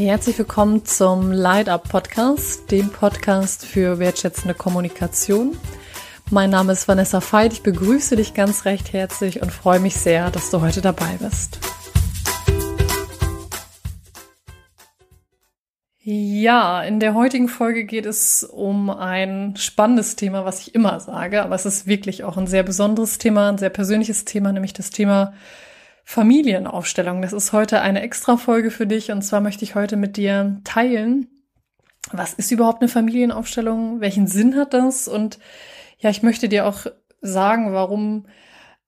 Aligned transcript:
Herzlich 0.00 0.38
willkommen 0.38 0.86
zum 0.86 1.30
Light 1.30 1.68
Up 1.68 1.86
Podcast, 1.90 2.70
dem 2.70 2.88
Podcast 2.88 3.66
für 3.66 3.98
wertschätzende 3.98 4.54
Kommunikation. 4.54 5.58
Mein 6.30 6.48
Name 6.48 6.72
ist 6.72 6.88
Vanessa 6.88 7.20
Veit. 7.20 7.52
Ich 7.52 7.62
begrüße 7.62 8.16
dich 8.16 8.32
ganz 8.32 8.64
recht 8.64 8.94
herzlich 8.94 9.42
und 9.42 9.52
freue 9.52 9.78
mich 9.78 9.96
sehr, 9.96 10.30
dass 10.30 10.50
du 10.50 10.62
heute 10.62 10.80
dabei 10.80 11.18
bist. 11.20 11.58
Ja, 16.00 16.82
in 16.82 16.98
der 16.98 17.12
heutigen 17.12 17.48
Folge 17.48 17.84
geht 17.84 18.06
es 18.06 18.42
um 18.42 18.88
ein 18.88 19.54
spannendes 19.58 20.16
Thema, 20.16 20.46
was 20.46 20.60
ich 20.62 20.74
immer 20.74 20.98
sage, 21.00 21.42
aber 21.42 21.56
es 21.56 21.66
ist 21.66 21.86
wirklich 21.86 22.24
auch 22.24 22.38
ein 22.38 22.46
sehr 22.46 22.62
besonderes 22.62 23.18
Thema, 23.18 23.50
ein 23.50 23.58
sehr 23.58 23.68
persönliches 23.68 24.24
Thema, 24.24 24.50
nämlich 24.50 24.72
das 24.72 24.88
Thema 24.88 25.34
Familienaufstellung. 26.04 27.22
Das 27.22 27.32
ist 27.32 27.52
heute 27.52 27.80
eine 27.80 28.02
extra 28.02 28.36
Folge 28.36 28.70
für 28.70 28.86
dich 28.86 29.10
und 29.10 29.22
zwar 29.22 29.40
möchte 29.40 29.64
ich 29.64 29.74
heute 29.74 29.96
mit 29.96 30.16
dir 30.16 30.60
teilen, 30.64 31.28
was 32.12 32.34
ist 32.34 32.50
überhaupt 32.50 32.82
eine 32.82 32.88
Familienaufstellung? 32.88 34.00
Welchen 34.00 34.26
Sinn 34.26 34.56
hat 34.56 34.74
das? 34.74 35.06
Und 35.06 35.38
ja, 35.98 36.10
ich 36.10 36.22
möchte 36.22 36.48
dir 36.48 36.66
auch 36.66 36.86
sagen, 37.20 37.72
warum 37.72 38.26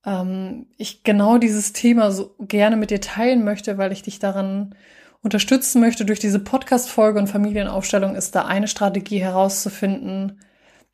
ähm, 0.04 0.66
ich 0.76 1.04
genau 1.04 1.38
dieses 1.38 1.72
Thema 1.72 2.10
so 2.10 2.34
gerne 2.40 2.76
mit 2.76 2.90
dir 2.90 3.00
teilen 3.00 3.44
möchte, 3.44 3.78
weil 3.78 3.92
ich 3.92 4.02
dich 4.02 4.18
daran 4.18 4.74
unterstützen 5.22 5.80
möchte 5.80 6.04
durch 6.04 6.18
diese 6.18 6.40
Podcast-Folge 6.40 7.18
und 7.18 7.28
Familienaufstellung 7.28 8.16
ist 8.16 8.34
da 8.34 8.46
eine 8.46 8.66
Strategie 8.66 9.20
herauszufinden, 9.20 10.40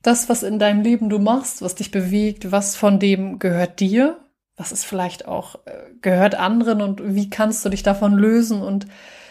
das, 0.03 0.29
was 0.29 0.43
in 0.43 0.59
deinem 0.59 0.83
Leben 0.83 1.09
du 1.09 1.19
machst, 1.19 1.63
was 1.63 1.75
dich 1.75 1.91
bewegt, 1.91 2.53
was 2.53 2.77
von 2.77 3.01
dem 3.01 3.39
gehört 3.39 3.81
dir 3.81 4.19
was 4.59 4.73
ist 4.73 4.85
vielleicht 4.85 5.27
auch, 5.27 5.55
äh, 5.65 5.71
gehört 6.03 6.35
anderen 6.35 6.83
und 6.83 7.15
wie 7.15 7.31
kannst 7.31 7.65
du 7.65 7.69
dich 7.69 7.83
davon 7.83 8.15
lösen? 8.15 8.61
Und 8.61 8.87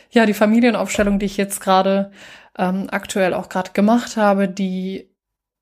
ja, 0.10 0.26
die 0.26 0.34
Familienaufstellung, 0.34 1.20
die 1.20 1.26
ich 1.26 1.38
jetzt 1.38 1.60
gerade 1.60 2.12
ähm, 2.58 2.88
aktuell 2.90 3.34
auch 3.34 3.50
gerade 3.50 3.72
gemacht 3.74 4.18
habe, 4.18 4.48
die 4.48 5.10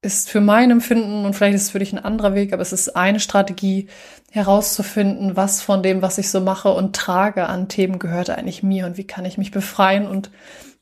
ist 0.02 0.30
für 0.30 0.39
mein 0.39 0.69
Empfinden 0.69 1.25
und 1.25 1.33
vielleicht 1.33 1.55
ist 1.55 1.63
es 1.63 1.71
für 1.71 1.80
dich 1.80 1.91
ein 1.91 2.03
anderer 2.05 2.36
Weg, 2.36 2.53
aber 2.53 2.61
es 2.61 2.71
ist 2.71 2.95
eine 2.95 3.19
Strategie 3.19 3.88
herauszufinden, 4.31 5.36
was 5.36 5.61
von 5.63 5.81
dem, 5.81 6.03
was 6.03 6.19
ich 6.19 6.30
so 6.30 6.41
mache 6.41 6.69
und 6.69 6.95
trage 6.95 7.47
an 7.47 7.69
Themen 7.69 7.97
gehört 7.97 8.30
eigentlich 8.30 8.61
mir 8.61 8.86
und 8.86 8.97
wie 8.97 9.08
kann 9.08 9.25
ich 9.25 9.39
mich 9.39 9.49
befreien 9.49 10.08
und 10.08 10.30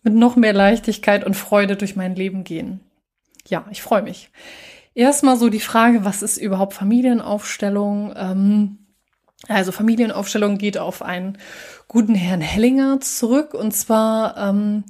mit 0.04 0.14
noch 0.14 0.36
mehr 0.36 0.52
Leichtigkeit 0.52 1.24
und 1.24 1.36
Freude 1.36 1.78
durch 1.78 1.96
mein 1.96 2.16
Leben 2.16 2.44
gehen. 2.44 2.82
Ja, 3.48 3.66
ich 3.72 3.82
freue 3.82 4.02
mich. 4.02 4.30
Erstmal 4.96 5.38
so 5.38 5.50
die 5.50 5.60
Frage, 5.60 6.06
was 6.06 6.22
ist 6.22 6.38
überhaupt 6.38 6.74
Familienaufstellung? 6.74 8.14
Ähm, 8.16 8.78
also 9.48 9.72
Familienaufstellung 9.72 10.58
geht 10.58 10.78
auf 10.78 11.02
einen 11.02 11.38
guten 11.88 12.16
Herrn 12.16 12.42
Hellinger 12.42 13.00
zurück. 13.02 13.54
Und 13.54 13.74
zwar, 13.74 14.38
ähm, 14.38 14.84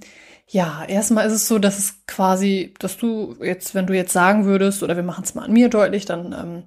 ja, 0.47 0.83
erstmal 0.85 1.25
ist 1.25 1.33
es 1.33 1.47
so, 1.47 1.57
dass 1.57 1.79
es 1.79 2.05
quasi, 2.05 2.73
dass 2.79 2.97
du 2.97 3.35
jetzt, 3.41 3.73
wenn 3.75 3.87
du 3.87 3.93
jetzt 3.93 4.13
sagen 4.13 4.45
würdest, 4.45 4.83
oder 4.83 4.95
wir 4.95 5.03
machen 5.03 5.23
es 5.23 5.35
mal 5.35 5.45
an 5.45 5.53
mir 5.53 5.69
deutlich, 5.69 6.05
dann 6.05 6.33
ähm, 6.33 6.63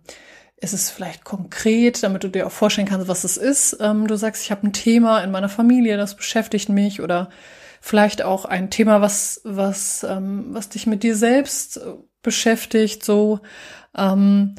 ist 0.56 0.72
es 0.72 0.90
vielleicht 0.90 1.24
konkret, 1.24 2.02
damit 2.02 2.24
du 2.24 2.28
dir 2.28 2.46
auch 2.46 2.52
vorstellen 2.52 2.88
kannst, 2.88 3.08
was 3.08 3.24
es 3.24 3.36
ist. 3.36 3.76
Ähm, 3.80 4.06
du 4.06 4.16
sagst, 4.16 4.42
ich 4.42 4.50
habe 4.50 4.66
ein 4.66 4.72
Thema 4.72 5.20
in 5.20 5.30
meiner 5.30 5.50
Familie, 5.50 5.96
das 5.96 6.16
beschäftigt 6.16 6.70
mich 6.70 7.02
oder 7.02 7.28
vielleicht 7.80 8.22
auch 8.22 8.46
ein 8.46 8.70
Thema, 8.70 9.00
was, 9.02 9.42
was, 9.44 10.02
ähm, 10.02 10.46
was 10.48 10.70
dich 10.70 10.86
mit 10.86 11.02
dir 11.02 11.14
selbst 11.14 11.80
beschäftigt, 12.26 13.02
so. 13.02 13.40
Ähm, 13.96 14.56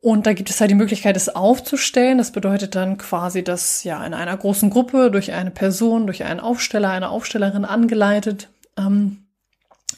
und 0.00 0.26
da 0.26 0.32
gibt 0.32 0.50
es 0.50 0.60
halt 0.60 0.70
die 0.70 0.76
Möglichkeit, 0.76 1.16
es 1.16 1.28
aufzustellen. 1.28 2.18
Das 2.18 2.32
bedeutet 2.32 2.74
dann 2.74 2.98
quasi, 2.98 3.44
dass 3.44 3.84
ja 3.84 4.04
in 4.04 4.14
einer 4.14 4.36
großen 4.36 4.68
Gruppe 4.68 5.10
durch 5.10 5.32
eine 5.32 5.52
Person, 5.52 6.06
durch 6.06 6.24
einen 6.24 6.40
Aufsteller, 6.40 6.90
eine 6.90 7.08
Aufstellerin 7.08 7.64
angeleitet, 7.64 8.48
ähm, 8.76 9.26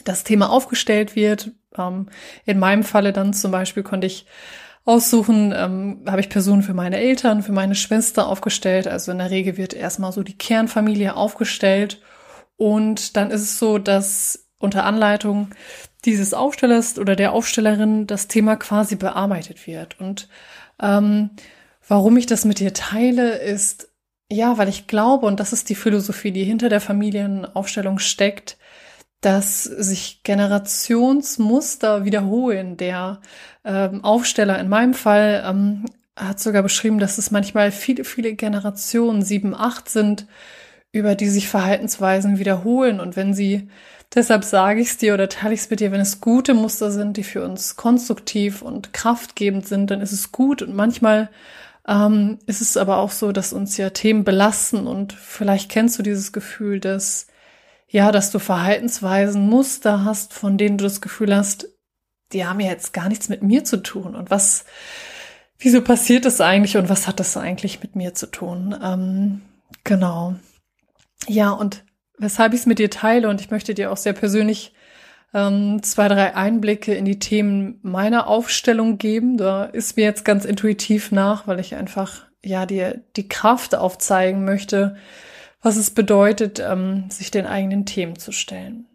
das 0.05 0.25
Thema 0.25 0.51
aufgestellt 0.51 1.17
wird. 1.17 1.53
Ähm, 1.77 2.09
in 2.45 2.59
meinem 2.59 2.85
Falle 2.85 3.13
dann 3.15 3.33
zum 3.33 3.51
Beispiel 3.51 3.83
konnte 3.83 4.07
ich 4.07 4.27
aussuchen, 4.85 5.55
ähm, 5.57 6.03
habe 6.07 6.21
ich 6.21 6.29
Personen 6.29 6.63
für 6.63 6.75
meine 6.75 6.99
Eltern, 6.99 7.43
für 7.43 7.53
meine 7.53 7.75
Schwester 7.75 8.29
aufgestellt. 8.29 8.87
Also 8.87 9.11
in 9.13 9.19
der 9.19 9.31
Regel 9.31 9.57
wird 9.57 9.73
erstmal 9.73 10.13
so 10.13 10.23
die 10.23 10.37
Kernfamilie 10.37 11.17
aufgestellt. 11.17 12.03
Und 12.57 13.17
dann 13.17 13.31
ist 13.31 13.43
es 13.43 13.59
so, 13.59 13.79
dass 13.79 14.44
unter 14.65 14.85
Anleitung 14.85 15.51
dieses 16.05 16.35
Aufstellers 16.35 16.99
oder 16.99 17.17
der 17.17 17.33
Aufstellerin 17.33 18.07
das 18.07 18.29
Thema 18.29 18.57
quasi 18.57 18.97
bearbeitet 18.97 19.67
wird. 19.67 20.01
Und 20.01 20.29
ähm, 20.81 21.31
warum 21.87 22.17
ich 22.17 22.27
das 22.27 22.45
mit 22.45 22.59
dir 22.59 22.75
teile, 22.75 23.39
ist, 23.39 23.89
ja, 24.31 24.59
weil 24.59 24.69
ich 24.69 24.87
glaube, 24.87 25.27
und 25.27 25.41
das 25.41 25.53
ist 25.53 25.69
die 25.69 25.75
Philosophie, 25.75 26.33
die 26.33 26.45
hinter 26.45 26.69
der 26.69 26.81
Familienaufstellung 26.81 27.99
steckt, 27.99 28.59
dass 29.21 29.65
sich 29.65 30.23
Generationsmuster 30.23 32.05
wiederholen. 32.05 32.77
Der 32.77 33.21
ähm, 33.65 34.05
Aufsteller 34.05 34.59
in 34.59 34.69
meinem 34.69 34.95
Fall 34.95 35.43
ähm, 35.47 35.87
hat 36.17 36.41
sogar 36.41 36.63
beschrieben, 36.63 36.99
dass 36.99 37.19
es 37.19 37.31
manchmal 37.31 37.73
viele, 37.73 38.05
viele 38.05 38.35
Generationen, 38.35 39.23
sieben, 39.23 39.55
acht 39.55 39.89
sind, 39.89 40.27
über 40.93 41.15
die 41.15 41.29
sich 41.29 41.49
Verhaltensweisen 41.49 42.39
wiederholen. 42.39 43.01
Und 43.01 43.17
wenn 43.17 43.35
sie 43.35 43.69
Deshalb 44.15 44.45
sage 44.45 44.81
ich 44.81 44.89
es 44.89 44.97
dir 44.97 45.15
oder 45.15 45.29
teile 45.29 45.55
ich 45.55 45.61
es 45.61 45.71
mit 45.71 45.81
dir, 45.81 45.91
wenn 45.91 46.01
es 46.01 46.21
gute 46.21 46.55
Muster 46.55 46.91
sind, 46.91 47.17
die 47.17 47.25
für 47.25 47.45
uns 47.45 47.77
konstruktiv 47.77 48.63
und 48.63 48.93
kraftgebend 48.93 49.67
sind, 49.67 49.91
dann 49.91 50.01
ist 50.01 50.13
es 50.13 50.31
gut. 50.31 50.63
Und 50.63 50.75
manchmal 50.75 51.31
ähm, 51.89 52.39
ist 52.47 52.61
es 52.61 52.77
aber 52.77 52.99
auch 52.99 53.11
so, 53.11 53.33
dass 53.33 53.53
uns 53.53 53.77
ja 53.77 53.91
Themen 53.91 54.25
belasten 54.25 54.87
und 54.87 55.13
vielleicht 55.13 55.71
kennst 55.71 55.99
du 55.99 56.03
dieses 56.03 56.33
Gefühl, 56.33 56.81
dass 56.81 57.27
ja, 57.95 58.11
dass 58.11 58.33
du 58.33 58.41
Verhaltensweisen, 58.41 59.49
Muster 59.49 60.05
hast, 60.05 60.33
von 60.33 60.59
denen 60.59 60.79
du 60.79 60.85
das 60.85 61.01
Gefühl 61.01 61.35
hast, 61.35 61.69
die 62.33 62.45
haben 62.45 62.59
ja 62.59 62.69
jetzt 62.69 62.93
gar 62.93 63.09
nichts 63.09 63.29
mit 63.29 63.45
mir 63.45 63.63
zu 63.63 63.77
tun. 63.85 64.17
Und 64.17 64.33
was, 64.33 64.65
wieso 65.59 65.81
passiert 65.81 66.25
das 66.25 66.41
eigentlich 66.41 66.77
und 66.77 66.89
was 66.89 67.07
hat 67.07 67.21
das 67.21 67.37
eigentlich 67.37 67.83
mit 67.83 67.95
mir 67.95 68.13
zu 68.15 68.27
tun? 68.27 68.75
Ähm, 68.83 69.43
genau. 69.85 70.35
Ja, 71.29 71.51
und 71.51 71.85
weshalb 72.19 72.53
ich 72.53 72.61
es 72.61 72.67
mit 72.67 72.79
dir 72.79 72.91
teile 72.91 73.29
und 73.29 73.41
ich 73.41 73.51
möchte 73.51 73.75
dir 73.75 73.93
auch 73.93 73.97
sehr 73.97 74.13
persönlich 74.13 74.73
ähm, 75.35 75.83
zwei, 75.83 76.09
drei 76.09 76.35
Einblicke 76.35 76.95
in 76.95 77.05
die 77.05 77.19
Themen 77.19 77.81
meiner 77.83 78.29
Aufstellung 78.29 78.99
geben. 78.99 79.37
Da 79.37 79.65
ist 79.65 79.97
mir 79.97 80.05
jetzt 80.05 80.25
ganz 80.25 80.45
intuitiv 80.45 81.11
nach, 81.11 81.47
weil 81.47 81.61
ich 81.61 81.75
einfach 81.75 82.23
ja 82.43 82.67
dir 82.67 83.01
die 83.17 83.29
Kraft 83.29 83.75
aufzeigen 83.75 84.45
möchte, 84.45 84.97
was 85.61 85.77
es 85.77 85.91
bedeutet, 85.91 86.61
ähm, 86.61 87.11
sich 87.11 87.31
den 87.31 87.47
eigenen 87.47 87.85
Themen 87.85 88.19
zu 88.19 88.33
stellen. 88.33 88.87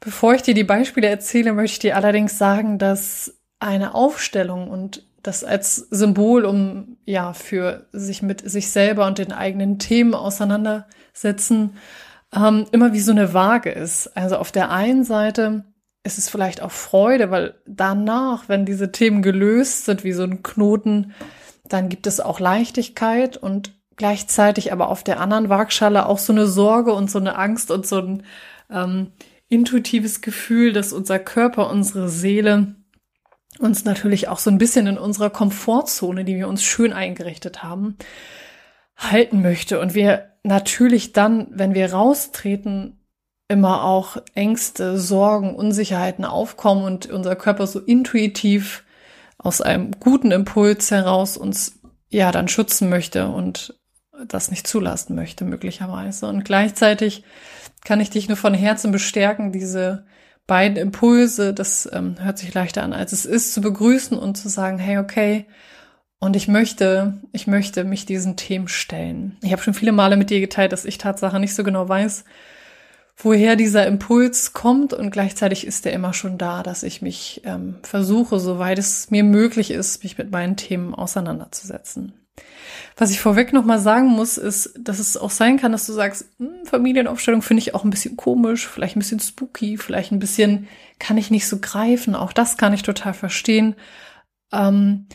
Bevor 0.00 0.34
ich 0.34 0.42
dir 0.42 0.54
die 0.54 0.64
Beispiele 0.64 1.08
erzähle, 1.08 1.52
möchte 1.52 1.74
ich 1.74 1.78
dir 1.80 1.96
allerdings 1.96 2.38
sagen, 2.38 2.78
dass 2.78 3.34
eine 3.58 3.94
Aufstellung 3.94 4.68
und 4.68 5.04
das 5.22 5.42
als 5.42 5.76
Symbol, 5.76 6.44
um 6.44 6.96
ja 7.04 7.32
für 7.32 7.86
sich 7.92 8.22
mit 8.22 8.48
sich 8.48 8.70
selber 8.70 9.06
und 9.06 9.18
den 9.18 9.32
eigenen 9.32 9.78
Themen 9.78 10.14
auseinandersetzen, 10.14 11.76
ähm, 12.34 12.66
immer 12.72 12.92
wie 12.92 13.00
so 13.00 13.12
eine 13.12 13.34
Waage 13.34 13.70
ist. 13.70 14.16
Also 14.16 14.36
auf 14.36 14.52
der 14.52 14.70
einen 14.70 15.04
Seite 15.04 15.64
ist 16.04 16.18
es 16.18 16.28
vielleicht 16.28 16.62
auch 16.62 16.70
Freude, 16.70 17.30
weil 17.30 17.54
danach, 17.66 18.48
wenn 18.48 18.64
diese 18.64 18.92
Themen 18.92 19.22
gelöst 19.22 19.84
sind, 19.84 20.04
wie 20.04 20.12
so 20.12 20.22
ein 20.22 20.42
Knoten, 20.42 21.14
dann 21.68 21.88
gibt 21.88 22.06
es 22.06 22.20
auch 22.20 22.38
Leichtigkeit 22.38 23.36
und 23.36 23.72
gleichzeitig 23.96 24.72
aber 24.72 24.88
auf 24.88 25.02
der 25.02 25.20
anderen 25.20 25.48
Waagschale 25.48 26.06
auch 26.06 26.18
so 26.18 26.32
eine 26.32 26.46
Sorge 26.46 26.92
und 26.92 27.10
so 27.10 27.18
eine 27.18 27.36
Angst 27.36 27.70
und 27.70 27.86
so 27.86 27.98
ein 27.98 28.22
ähm, 28.70 29.12
intuitives 29.48 30.20
Gefühl, 30.20 30.72
dass 30.72 30.92
unser 30.92 31.18
Körper, 31.18 31.70
unsere 31.70 32.08
Seele 32.08 32.76
uns 33.58 33.84
natürlich 33.84 34.28
auch 34.28 34.38
so 34.38 34.50
ein 34.50 34.58
bisschen 34.58 34.86
in 34.86 34.98
unserer 34.98 35.30
Komfortzone, 35.30 36.24
die 36.24 36.36
wir 36.36 36.48
uns 36.48 36.62
schön 36.62 36.92
eingerichtet 36.92 37.62
haben, 37.62 37.96
halten 38.96 39.40
möchte. 39.42 39.80
Und 39.80 39.94
wir 39.94 40.35
natürlich 40.46 41.12
dann, 41.12 41.48
wenn 41.50 41.74
wir 41.74 41.92
raustreten, 41.92 43.00
immer 43.48 43.84
auch 43.84 44.16
Ängste, 44.34 44.98
Sorgen, 44.98 45.54
Unsicherheiten 45.54 46.24
aufkommen 46.24 46.84
und 46.84 47.06
unser 47.06 47.36
Körper 47.36 47.66
so 47.66 47.78
intuitiv 47.78 48.84
aus 49.38 49.60
einem 49.60 49.92
guten 50.00 50.32
Impuls 50.32 50.90
heraus 50.90 51.36
uns 51.36 51.78
ja 52.08 52.32
dann 52.32 52.48
schützen 52.48 52.88
möchte 52.88 53.28
und 53.28 53.78
das 54.26 54.50
nicht 54.50 54.66
zulassen 54.66 55.14
möchte, 55.14 55.44
möglicherweise. 55.44 56.26
Und 56.26 56.44
gleichzeitig 56.44 57.22
kann 57.84 58.00
ich 58.00 58.10
dich 58.10 58.28
nur 58.28 58.36
von 58.36 58.54
Herzen 58.54 58.90
bestärken, 58.90 59.52
diese 59.52 60.06
beiden 60.46 60.76
Impulse, 60.76 61.52
das 61.52 61.88
ähm, 61.92 62.16
hört 62.20 62.38
sich 62.38 62.54
leichter 62.54 62.82
an, 62.82 62.92
als 62.92 63.12
es 63.12 63.26
ist, 63.26 63.52
zu 63.52 63.60
begrüßen 63.60 64.16
und 64.16 64.36
zu 64.36 64.48
sagen, 64.48 64.78
hey, 64.78 64.98
okay, 64.98 65.46
und 66.18 66.36
ich 66.36 66.48
möchte, 66.48 67.20
ich 67.32 67.46
möchte 67.46 67.84
mich 67.84 68.06
diesen 68.06 68.36
Themen 68.36 68.68
stellen. 68.68 69.36
Ich 69.42 69.52
habe 69.52 69.62
schon 69.62 69.74
viele 69.74 69.92
Male 69.92 70.16
mit 70.16 70.30
dir 70.30 70.40
geteilt, 70.40 70.72
dass 70.72 70.84
ich 70.84 70.98
Tatsache 70.98 71.38
nicht 71.38 71.54
so 71.54 71.62
genau 71.62 71.88
weiß, 71.88 72.24
woher 73.16 73.56
dieser 73.56 73.86
Impuls 73.86 74.52
kommt 74.52 74.92
und 74.92 75.10
gleichzeitig 75.10 75.66
ist 75.66 75.86
er 75.86 75.92
immer 75.92 76.12
schon 76.12 76.38
da, 76.38 76.62
dass 76.62 76.82
ich 76.82 77.02
mich 77.02 77.42
ähm, 77.44 77.76
versuche, 77.82 78.40
soweit 78.40 78.78
es 78.78 79.10
mir 79.10 79.24
möglich 79.24 79.70
ist, 79.70 80.02
mich 80.02 80.18
mit 80.18 80.30
meinen 80.30 80.56
Themen 80.56 80.94
auseinanderzusetzen. 80.94 82.12
Was 82.98 83.10
ich 83.10 83.20
vorweg 83.20 83.52
nochmal 83.52 83.78
sagen 83.78 84.08
muss, 84.08 84.38
ist, 84.38 84.74
dass 84.78 84.98
es 84.98 85.16
auch 85.16 85.30
sein 85.30 85.58
kann, 85.58 85.72
dass 85.72 85.86
du 85.86 85.92
sagst, 85.92 86.26
hm, 86.38 86.64
Familienaufstellung 86.64 87.42
finde 87.42 87.60
ich 87.60 87.74
auch 87.74 87.84
ein 87.84 87.90
bisschen 87.90 88.16
komisch, 88.16 88.66
vielleicht 88.66 88.96
ein 88.96 89.00
bisschen 89.00 89.20
spooky, 89.20 89.76
vielleicht 89.76 90.12
ein 90.12 90.18
bisschen 90.18 90.68
kann 90.98 91.18
ich 91.18 91.30
nicht 91.30 91.46
so 91.46 91.58
greifen. 91.58 92.14
Auch 92.14 92.32
das 92.32 92.56
kann 92.56 92.72
ich 92.72 92.82
total 92.82 93.12
verstehen. 93.12 93.74
Ähm, 94.52 95.06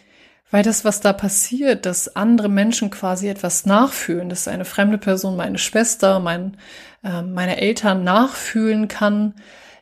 weil 0.51 0.63
das, 0.63 0.85
was 0.85 0.99
da 0.99 1.13
passiert, 1.13 1.85
dass 1.85 2.15
andere 2.15 2.49
Menschen 2.49 2.89
quasi 2.89 3.29
etwas 3.29 3.65
nachfühlen, 3.65 4.29
dass 4.29 4.47
eine 4.47 4.65
fremde 4.65 4.97
Person, 4.97 5.37
meine 5.37 5.57
Schwester, 5.57 6.19
mein, 6.19 6.57
äh, 7.03 7.21
meine 7.21 7.57
Eltern 7.57 8.03
nachfühlen 8.03 8.87
kann, 8.87 9.33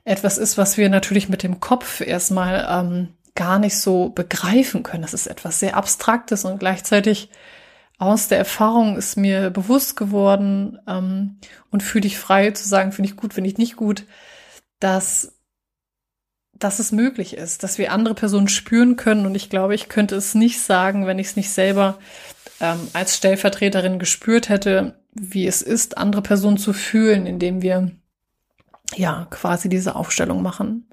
etwas 0.05 0.37
ist, 0.37 0.57
was 0.57 0.77
wir 0.77 0.89
natürlich 0.89 1.27
mit 1.27 1.43
dem 1.43 1.59
Kopf 1.59 2.01
erstmal 2.01 2.67
ähm, 2.69 3.09
gar 3.35 3.59
nicht 3.59 3.77
so 3.77 4.09
begreifen 4.09 4.83
können. 4.83 5.01
Das 5.01 5.13
ist 5.13 5.27
etwas 5.27 5.59
sehr 5.59 5.75
Abstraktes 5.75 6.45
und 6.45 6.59
gleichzeitig 6.59 7.29
aus 7.97 8.27
der 8.29 8.37
Erfahrung 8.37 8.95
ist 8.95 9.17
mir 9.17 9.49
bewusst 9.49 9.97
geworden 9.97 10.79
ähm, 10.87 11.37
und 11.69 11.83
fühle 11.83 12.07
ich 12.07 12.17
frei 12.17 12.51
zu 12.51 12.67
sagen, 12.67 12.91
finde 12.91 13.09
ich 13.09 13.17
gut, 13.17 13.33
finde 13.33 13.49
ich 13.49 13.57
nicht 13.57 13.75
gut, 13.75 14.05
dass 14.79 15.38
dass 16.59 16.79
es 16.79 16.91
möglich 16.91 17.35
ist, 17.35 17.63
dass 17.63 17.77
wir 17.77 17.91
andere 17.91 18.13
Personen 18.13 18.47
spüren 18.47 18.95
können. 18.95 19.25
Und 19.25 19.35
ich 19.35 19.49
glaube, 19.49 19.75
ich 19.75 19.89
könnte 19.89 20.15
es 20.15 20.35
nicht 20.35 20.59
sagen, 20.59 21.07
wenn 21.07 21.19
ich 21.19 21.27
es 21.27 21.35
nicht 21.35 21.51
selber 21.51 21.97
ähm, 22.59 22.79
als 22.93 23.15
Stellvertreterin 23.15 23.99
gespürt 23.99 24.49
hätte, 24.49 24.99
wie 25.13 25.47
es 25.47 25.61
ist, 25.61 25.97
andere 25.97 26.21
Personen 26.21 26.57
zu 26.57 26.73
fühlen, 26.73 27.25
indem 27.25 27.61
wir 27.61 27.91
ja 28.95 29.27
quasi 29.29 29.69
diese 29.69 29.95
Aufstellung 29.95 30.41
machen. 30.41 30.89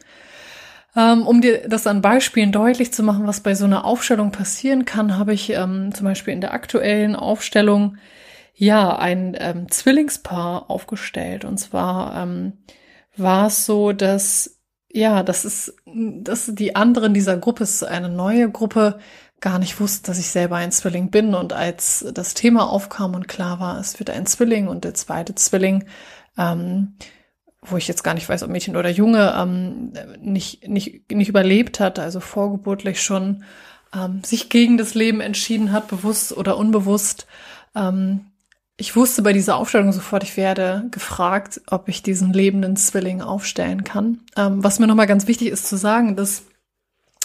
Ähm, 0.95 1.27
um 1.27 1.41
dir 1.41 1.69
das 1.69 1.87
an 1.87 2.01
Beispielen 2.01 2.53
deutlich 2.53 2.93
zu 2.93 3.03
machen, 3.03 3.27
was 3.27 3.41
bei 3.41 3.55
so 3.55 3.67
einer 3.67 3.85
Aufstellung 3.85 4.33
passieren 4.33 4.85
kann, 4.87 5.19
habe 5.19 5.35
ich 5.35 5.51
ähm, 5.51 5.93
zum 5.95 6.07
Beispiel 6.07 6.33
in 6.33 6.41
der 6.41 6.55
aktuellen 6.55 7.17
Aufstellung 7.17 7.99
ja 8.55 8.97
ein 8.97 9.37
ähm, 9.39 9.71
Zwillingspaar 9.71 10.71
aufgestellt. 10.71 11.45
Und 11.45 11.59
zwar 11.59 12.23
ähm, 12.23 12.55
war 13.17 13.49
es 13.49 13.67
so, 13.67 13.93
dass 13.93 14.56
ja, 14.97 15.23
das 15.23 15.45
ist, 15.45 15.77
dass 15.85 16.51
die 16.55 16.75
anderen 16.75 17.15
dieser 17.15 17.37
Gruppe 17.37 17.63
ist 17.63 17.85
eine 17.85 18.09
neue 18.09 18.51
Gruppe, 18.51 18.99
gar 19.41 19.59
nicht 19.59 19.79
wussten, 19.81 20.07
dass 20.07 20.19
ich 20.19 20.29
selber 20.29 20.57
ein 20.57 20.73
Zwilling 20.73 21.11
bin. 21.11 21.35
Und 21.35 21.53
als 21.53 22.05
das 22.13 22.35
Thema 22.35 22.69
aufkam 22.69 23.15
und 23.15 23.29
klar 23.29 23.61
war, 23.61 23.79
es 23.79 23.99
wird 23.99 24.11
ein 24.11 24.27
Zwilling 24.27 24.69
und 24.69 24.85
der 24.85 24.95
zweite 24.95 25.35
Zwilling, 25.35 25.85
ähm, 26.39 26.95
wo 27.63 27.77
ich 27.77 27.89
jetzt 27.89 28.03
gar 28.03 28.15
nicht 28.15 28.29
weiß, 28.29 28.43
ob 28.43 28.51
Mädchen 28.51 28.77
oder 28.77 28.89
Junge, 28.89 29.35
ähm, 29.37 29.93
nicht, 30.21 30.67
nicht, 30.69 31.11
nicht 31.13 31.29
überlebt 31.29 31.81
hat, 31.81 31.99
also 31.99 32.21
vorgeburtlich 32.21 33.03
schon 33.03 33.45
ähm, 33.95 34.23
sich 34.25 34.49
gegen 34.49 34.79
das 34.79 34.95
Leben 34.95 35.21
entschieden 35.21 35.73
hat, 35.73 35.89
bewusst 35.89 36.37
oder 36.37 36.57
unbewusst, 36.57 37.27
ähm, 37.75 38.27
ich 38.77 38.95
wusste 38.95 39.23
bei 39.23 39.33
dieser 39.33 39.57
Aufstellung 39.57 39.93
sofort, 39.93 40.23
ich 40.23 40.37
werde 40.37 40.87
gefragt, 40.91 41.63
ob 41.67 41.89
ich 41.89 42.03
diesen 42.03 42.33
lebenden 42.33 42.77
Zwilling 42.77 43.23
aufstellen 43.23 43.85
kann. 43.85 44.21
Ähm, 44.37 44.63
was 44.63 44.79
mir 44.79 44.87
nochmal 44.87 45.07
ganz 45.07 45.27
wichtig 45.27 45.49
ist 45.49 45.67
zu 45.67 45.77
sagen, 45.77 46.17
dass 46.17 46.43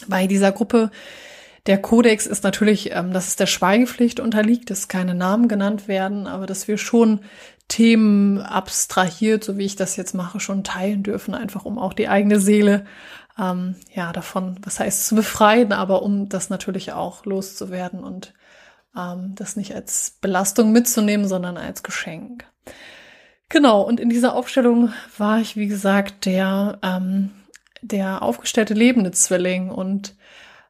bei 0.08 0.28
dieser 0.28 0.52
Gruppe 0.52 0.92
der 1.68 1.80
Kodex 1.80 2.26
ist 2.26 2.44
natürlich, 2.44 2.92
ähm, 2.92 3.12
dass 3.12 3.28
es 3.28 3.36
der 3.36 3.48
Schweigepflicht 3.48 4.20
unterliegt, 4.20 4.70
dass 4.70 4.88
keine 4.88 5.14
Namen 5.14 5.48
genannt 5.48 5.88
werden, 5.88 6.26
aber 6.26 6.46
dass 6.46 6.68
wir 6.68 6.78
schon 6.78 7.20
Themen 7.68 8.40
abstrahiert, 8.40 9.44
so 9.44 9.58
wie 9.58 9.66
ich 9.66 9.76
das 9.76 9.96
jetzt 9.96 10.14
mache, 10.14 10.40
schon 10.40 10.64
teilen 10.64 11.04
dürfen, 11.04 11.34
einfach 11.34 11.66
um 11.66 11.78
auch 11.78 11.94
die 11.94 12.08
eigene 12.08 12.40
Seele 12.40 12.86
ähm, 13.38 13.76
ja 13.94 14.12
davon, 14.14 14.58
was 14.64 14.80
heißt 14.80 15.06
zu 15.06 15.16
befreien, 15.16 15.72
aber 15.74 16.02
um 16.02 16.30
das 16.30 16.50
natürlich 16.50 16.94
auch 16.94 17.26
loszuwerden 17.26 18.04
und 18.04 18.34
das 18.94 19.56
nicht 19.56 19.74
als 19.74 20.18
Belastung 20.22 20.72
mitzunehmen, 20.72 21.28
sondern 21.28 21.58
als 21.58 21.82
Geschenk. 21.82 22.46
Genau, 23.48 23.82
und 23.82 24.00
in 24.00 24.10
dieser 24.10 24.36
Aufstellung 24.36 24.94
war 25.18 25.40
ich, 25.40 25.58
wie 25.58 25.68
gesagt, 25.68 26.26
der, 26.26 26.80
ähm, 26.84 27.32
der 27.82 28.22
aufgestellte 28.22 28.74
lebende 28.74 29.12
Zwilling 29.12 29.70
und 29.70 30.16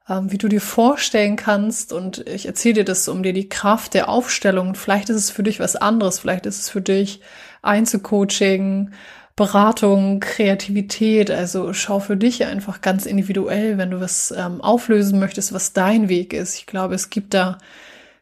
ähm, 0.10 0.32
wie 0.32 0.38
du 0.38 0.48
dir 0.48 0.62
vorstellen 0.62 1.36
kannst, 1.36 1.94
und 1.94 2.28
ich 2.28 2.48
erzähle 2.48 2.76
dir 2.76 2.86
das, 2.86 3.08
um 3.08 3.22
dir 3.22 3.34
die 3.34 3.50
Kraft 3.50 3.94
der 3.94 4.10
Aufstellung, 4.10 4.74
vielleicht 4.76 5.10
ist 5.10 5.18
es 5.18 5.30
für 5.30 5.44
dich 5.44 5.60
was 5.60 5.76
anderes, 5.76 6.20
vielleicht 6.20 6.46
ist 6.46 6.60
es 6.60 6.70
für 6.70 6.82
dich 6.82 7.22
Einzelcoaching, 7.62 8.92
Beratung, 9.36 10.20
Kreativität. 10.20 11.32
Also 11.32 11.74
schau 11.74 12.00
für 12.00 12.18
dich 12.18 12.46
einfach 12.46 12.82
ganz 12.82 13.06
individuell, 13.06 13.78
wenn 13.78 13.92
du 13.92 14.00
was 14.02 14.32
ähm, 14.32 14.62
auflösen 14.62 15.20
möchtest, 15.20 15.54
was 15.54 15.74
dein 15.74 16.10
Weg 16.10 16.34
ist. 16.34 16.56
Ich 16.56 16.66
glaube, 16.66 16.96
es 16.96 17.10
gibt 17.10 17.34
da 17.34 17.58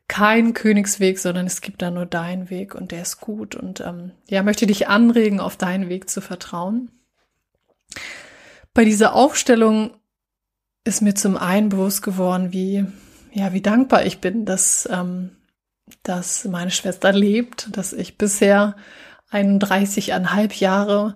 kein 0.09 0.53
Königsweg, 0.53 1.19
sondern 1.19 1.45
es 1.45 1.61
gibt 1.61 1.81
da 1.81 1.91
nur 1.91 2.05
deinen 2.05 2.49
Weg 2.49 2.75
und 2.75 2.91
der 2.91 3.03
ist 3.03 3.21
gut. 3.21 3.55
Und 3.55 3.79
ähm, 3.79 4.11
ja, 4.27 4.43
möchte 4.43 4.67
dich 4.67 4.89
anregen, 4.89 5.39
auf 5.39 5.55
deinen 5.55 5.87
Weg 5.87 6.09
zu 6.09 6.19
vertrauen. 6.19 6.91
Bei 8.73 8.83
dieser 8.83 9.13
Aufstellung 9.13 9.91
ist 10.83 11.01
mir 11.01 11.13
zum 11.13 11.37
einen 11.37 11.69
bewusst 11.69 12.01
geworden, 12.01 12.51
wie 12.51 12.85
ja, 13.31 13.53
wie 13.53 13.61
dankbar 13.61 14.05
ich 14.05 14.19
bin, 14.19 14.45
dass 14.45 14.89
ähm, 14.91 15.37
dass 16.03 16.45
meine 16.45 16.71
Schwester 16.71 17.11
lebt, 17.11 17.75
dass 17.77 17.93
ich 17.93 18.17
bisher 18.17 18.75
31,5 19.31 20.59
Jahre 20.59 21.15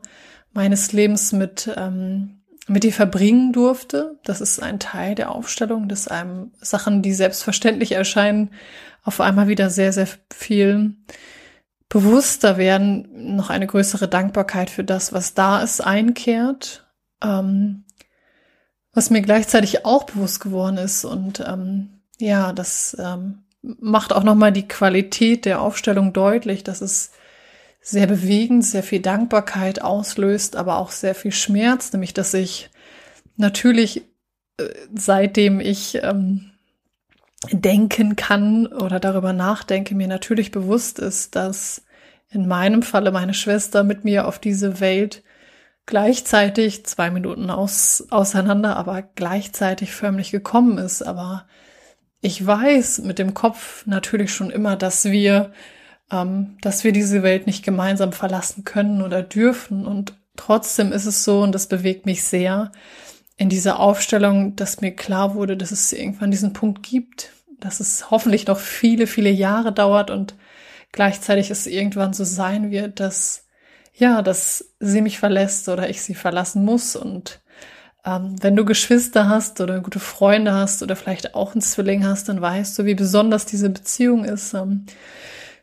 meines 0.52 0.92
Lebens 0.94 1.32
mit 1.32 1.72
ähm, 1.76 2.43
mit 2.68 2.86
ihr 2.86 2.94
verbringen 2.94 3.52
durfte. 3.52 4.20
Das 4.24 4.42
ist 4.42 4.62
ein 4.62 4.80
Teil 4.80 5.16
der 5.16 5.32
Aufstellung, 5.32 5.90
dass 5.90 6.08
einem 6.08 6.52
Sachen, 6.62 7.02
die 7.02 7.14
selbstverständlich 7.14 7.92
erscheinen, 7.92 8.52
auf 9.04 9.20
einmal 9.20 9.48
wieder 9.48 9.70
sehr, 9.70 9.92
sehr 9.92 10.08
viel 10.34 10.96
bewusster 11.90 12.58
werden, 12.58 13.36
noch 13.36 13.50
eine 13.50 13.68
größere 13.68 14.08
Dankbarkeit 14.08 14.70
für 14.70 14.84
das, 14.84 15.14
was 15.14 15.34
da 15.34 15.62
ist, 15.62 15.82
einkehrt. 15.82 16.88
Ähm, 17.22 17.84
was 18.94 19.10
mir 19.10 19.22
gleichzeitig 19.22 19.86
auch 19.86 20.04
bewusst 20.04 20.40
geworden 20.40 20.78
ist 20.78 21.04
und 21.04 21.40
ähm, 21.46 22.02
ja, 22.20 22.54
das 22.54 22.96
ähm, 23.00 23.44
macht 23.62 24.14
auch 24.14 24.24
nochmal 24.24 24.52
die 24.52 24.68
Qualität 24.68 25.46
der 25.46 25.62
Aufstellung 25.62 26.14
deutlich, 26.14 26.64
dass 26.64 26.82
es 26.82 27.12
sehr 27.84 28.08
bewegend, 28.08 28.66
sehr 28.66 28.82
viel 28.82 29.02
Dankbarkeit 29.02 29.82
auslöst, 29.82 30.56
aber 30.56 30.78
auch 30.78 30.90
sehr 30.90 31.14
viel 31.14 31.34
Schmerz, 31.34 31.92
nämlich 31.92 32.14
dass 32.14 32.34
ich 32.34 32.70
natürlich, 33.36 34.06
äh, 34.58 34.70
seitdem 34.96 35.60
ich 35.60 36.00
ähm, 36.02 36.52
denken 37.52 38.16
kann 38.16 38.68
oder 38.68 39.02
darüber 39.02 39.34
nachdenke, 39.34 39.96
mir 39.96 40.08
natürlich 40.08 40.52
bewusst 40.52 40.98
ist, 40.98 41.36
dass 41.36 41.84
in 42.30 42.48
meinem 42.48 42.84
Falle 42.84 43.12
meine 43.12 43.34
Schwester 43.34 43.84
mit 43.84 44.06
mir 44.06 44.28
auf 44.28 44.40
diese 44.40 44.80
Welt 44.80 45.22
gleichzeitig 45.86 46.86
zwei 46.86 47.12
Minuten 47.12 47.50
aus, 47.50 48.08
auseinander, 48.10 48.78
aber 48.78 49.02
gleichzeitig 49.02 49.92
förmlich 49.92 50.32
gekommen 50.32 50.78
ist. 50.78 51.02
Aber 51.02 51.46
ich 52.22 52.46
weiß 52.46 53.00
mit 53.00 53.20
dem 53.20 53.34
Kopf 53.34 53.86
natürlich 53.86 54.34
schon 54.34 54.50
immer, 54.52 54.78
dass 54.78 55.04
wir 55.04 55.52
ähm, 56.14 56.58
dass 56.62 56.84
wir 56.84 56.92
diese 56.92 57.24
Welt 57.24 57.48
nicht 57.48 57.66
gemeinsam 57.66 58.14
verlassen 58.14 58.64
können 58.64 59.02
oder 59.02 59.24
dürfen. 59.24 59.86
Und 59.86 60.14
trotzdem 60.38 60.92
ist 60.92 61.06
es 61.06 61.24
so, 61.24 61.42
und 61.42 61.54
das 61.54 61.68
bewegt 61.68 62.06
mich 62.06 62.24
sehr, 62.24 62.72
in 63.36 63.50
dieser 63.50 63.80
Aufstellung, 63.80 64.56
dass 64.56 64.82
mir 64.82 64.96
klar 64.96 65.34
wurde, 65.34 65.58
dass 65.58 65.72
es 65.72 65.92
irgendwann 65.92 66.30
diesen 66.30 66.54
Punkt 66.54 66.84
gibt, 66.84 67.32
dass 67.60 67.80
es 67.80 68.12
hoffentlich 68.12 68.46
noch 68.46 68.60
viele, 68.60 69.08
viele 69.08 69.32
Jahre 69.32 69.74
dauert 69.74 70.12
und 70.12 70.36
gleichzeitig 70.92 71.50
es 71.50 71.66
irgendwann 71.66 72.14
so 72.14 72.24
sein 72.24 72.70
wird, 72.70 73.00
dass 73.00 73.44
ja, 73.96 74.22
dass 74.24 74.74
sie 74.80 75.02
mich 75.02 75.20
verlässt 75.20 75.70
oder 75.70 75.88
ich 75.90 76.02
sie 76.02 76.16
verlassen 76.16 76.66
muss. 76.66 76.96
Und 76.96 77.42
ähm, 78.06 78.36
wenn 78.42 78.56
du 78.56 78.66
Geschwister 78.66 79.30
hast 79.30 79.62
oder 79.62 79.82
gute 79.82 80.00
Freunde 80.00 80.54
hast 80.54 80.82
oder 80.82 80.96
vielleicht 80.96 81.36
auch 81.36 81.54
einen 81.54 81.62
Zwilling 81.62 82.06
hast, 82.06 82.28
dann 82.28 82.42
weißt 82.42 82.78
du, 82.78 82.86
wie 82.86 82.96
besonders 82.96 83.46
diese 83.46 83.70
Beziehung 83.70 84.26
ist. 84.26 84.54
Ähm, 84.56 84.88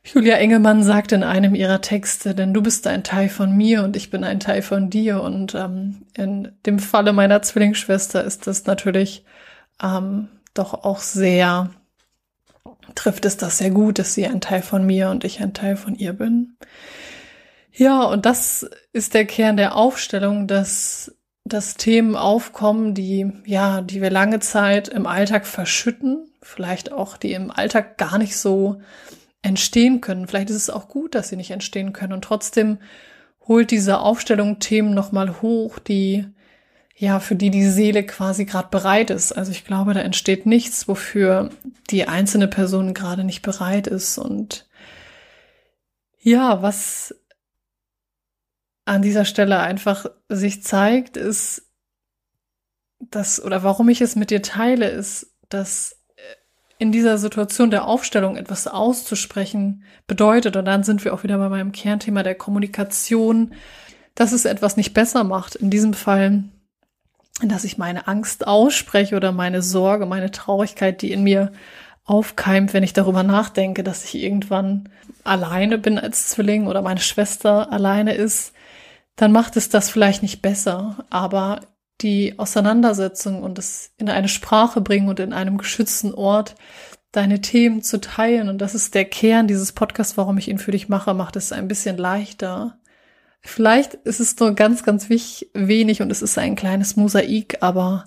Julia 0.03 0.37
Engelmann 0.37 0.83
sagt 0.83 1.13
in 1.13 1.23
einem 1.23 1.55
ihrer 1.55 1.83
Texte, 1.83 2.35
denn 2.35 2.55
du 2.55 2.63
bist 2.63 2.87
ein 2.87 3.05
Teil 3.05 3.29
von 3.29 3.55
mir 3.55 3.85
und 3.85 3.97
ich 3.97 4.11
bin 4.11 4.25
ein 4.25 4.41
Teil 4.41 4.63
von 4.63 4.89
dir. 4.89 5.23
Und 5.23 5.55
ähm, 5.55 6.03
in 6.17 6.53
dem 6.65 6.79
Falle 6.79 7.13
meiner 7.13 7.43
Zwillingsschwester 7.43 8.25
ist 8.25 8.47
das 8.47 8.67
natürlich 8.67 9.25
ähm, 9.83 10.29
doch 10.55 10.73
auch 10.85 11.01
sehr, 11.01 11.71
trifft 12.95 13.27
es 13.27 13.37
das 13.37 13.59
sehr 13.59 13.71
gut, 13.71 13.99
dass 13.99 14.15
sie 14.15 14.27
ein 14.27 14.41
Teil 14.41 14.63
von 14.63 14.87
mir 14.87 15.11
und 15.11 15.25
ich 15.25 15.41
ein 15.41 15.53
Teil 15.53 15.77
von 15.77 15.95
ihr 15.95 16.15
bin. 16.15 16.57
Ja, 17.73 18.03
und 18.03 18.27
das 18.27 18.69
ist 18.93 19.15
der 19.15 19.27
Kern 19.27 19.57
der 19.57 19.77
Aufstellung, 19.77 20.47
dass, 20.47 21.15
dass 21.45 21.75
Themen 21.75 22.17
aufkommen, 22.17 22.95
die, 22.95 23.31
ja, 23.45 23.83
die 23.83 24.01
wir 24.01 24.11
lange 24.11 24.41
Zeit 24.41 24.89
im 24.89 25.07
Alltag 25.07 25.47
verschütten, 25.47 26.27
vielleicht 26.43 26.91
auch 26.91 27.17
die 27.17 27.33
im 27.33 27.51
Alltag 27.51 27.99
gar 27.99 28.19
nicht 28.19 28.37
so 28.37 28.81
entstehen 29.43 30.01
können. 30.01 30.27
Vielleicht 30.27 30.51
ist 30.51 30.57
es 30.57 30.71
auch 30.71 30.89
gut, 30.89 31.15
dass 31.15 31.29
sie 31.29 31.37
nicht 31.37 31.51
entstehen 31.51 31.93
können. 31.93 32.13
Und 32.13 32.23
trotzdem 32.23 32.79
holt 33.47 33.71
diese 33.71 33.99
Aufstellung 34.01 34.59
Themen 34.59 34.95
nochmal 34.95 35.41
hoch, 35.43 35.79
die 35.79 36.27
ja, 37.01 37.19
für 37.19 37.35
die 37.35 37.51
die 37.51 37.67
Seele 37.67 38.05
quasi 38.05 38.45
gerade 38.45 38.69
bereit 38.71 39.09
ist. 39.09 39.33
Also 39.33 39.53
ich 39.53 39.65
glaube, 39.65 39.95
da 39.95 40.01
entsteht 40.01 40.45
nichts, 40.45 40.87
wofür 40.87 41.49
die 41.89 42.07
einzelne 42.07 42.47
Person 42.47 42.93
gerade 42.93 43.25
nicht 43.25 43.41
bereit 43.41 43.87
ist. 43.87 44.19
Und 44.19 44.69
ja, 46.19 46.61
was 46.61 47.15
an 48.85 49.01
dieser 49.01 49.25
Stelle 49.25 49.61
einfach 49.61 50.05
sich 50.29 50.63
zeigt, 50.63 51.17
ist, 51.17 51.71
dass, 52.99 53.43
oder 53.43 53.63
warum 53.63 53.89
ich 53.89 54.03
es 54.03 54.15
mit 54.15 54.29
dir 54.31 54.43
teile, 54.43 54.91
ist, 54.91 55.35
dass 55.49 56.00
in 56.81 56.91
dieser 56.91 57.19
Situation 57.19 57.71
der 57.71 57.87
Aufstellung 57.87 58.37
etwas 58.37 58.67
auszusprechen 58.67 59.85
bedeutet, 60.07 60.57
und 60.57 60.65
dann 60.65 60.83
sind 60.83 61.05
wir 61.05 61.15
auch 61.15 61.23
wieder 61.23 61.39
bei 61.39 61.49
meinem 61.49 61.73
Kernthema 61.73 62.23
der 62.23 62.35
Kommunikation, 62.35 63.53
dass 64.15 64.33
es 64.33 64.45
etwas 64.45 64.77
nicht 64.77 64.95
besser 64.95 65.23
macht. 65.23 65.55
In 65.55 65.71
diesem 65.71 65.95
Fall 65.95 66.45
dass 67.43 67.65
ich 67.65 67.79
meine 67.79 68.07
Angst 68.07 68.47
ausspreche 68.47 69.17
oder 69.17 69.33
meine 69.33 69.63
Sorge, 69.63 70.07
meine 70.07 70.31
Traurigkeit, 70.31 71.01
die 71.01 71.13
in 71.13 71.23
mir 71.23 71.53
aufkeimt, 72.05 72.75
wenn 72.75 72.83
ich 72.83 72.93
darüber 72.93 73.23
nachdenke, 73.23 73.83
dass 73.83 74.05
ich 74.05 74.23
irgendwann 74.23 74.89
alleine 75.25 75.79
bin 75.79 75.99
als 75.99 76.29
Zwilling 76.29 76.67
oder 76.67 76.83
meine 76.83 77.01
Schwester 77.01 77.73
alleine 77.73 78.15
ist, 78.15 78.53
dann 79.17 79.33
macht 79.33 79.57
es 79.57 79.69
das 79.69 79.91
vielleicht 79.91 80.23
nicht 80.23 80.43
besser. 80.43 81.05
Aber 81.11 81.61
die 82.03 82.39
Auseinandersetzung 82.39 83.43
und 83.43 83.59
es 83.59 83.93
in 83.99 84.09
eine 84.09 84.29
Sprache 84.29 84.81
bringen 84.81 85.09
und 85.09 85.21
in 85.21 85.33
einem 85.33 85.59
geschützten 85.59 86.15
Ort 86.15 86.55
deine 87.13 87.41
Themen 87.41 87.83
zu 87.83 88.01
teilen, 88.01 88.49
und 88.49 88.59
das 88.59 88.75
ist 88.75 88.95
der 88.95 89.05
Kern 89.05 89.49
dieses 89.49 89.73
Podcasts, 89.73 90.17
warum 90.17 90.39
ich 90.39 90.49
ihn 90.49 90.59
für 90.59 90.71
dich 90.71 90.89
mache, 90.89 91.13
macht 91.13 91.37
es 91.37 91.53
ein 91.53 91.67
bisschen 91.67 91.97
leichter, 91.97 92.81
Vielleicht 93.43 93.95
ist 93.95 94.21
es 94.21 94.39
nur 94.39 94.55
ganz, 94.55 94.83
ganz 94.83 95.09
wenig 95.09 96.03
und 96.03 96.11
es 96.11 96.23
ist 96.23 96.37
ein 96.39 96.57
kleines 96.57 96.97
Mosaik, 96.97 97.59
aber 97.61 98.05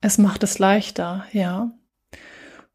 es 0.00 0.18
macht 0.18 0.42
es 0.42 0.58
leichter, 0.58 1.26
ja. 1.32 1.72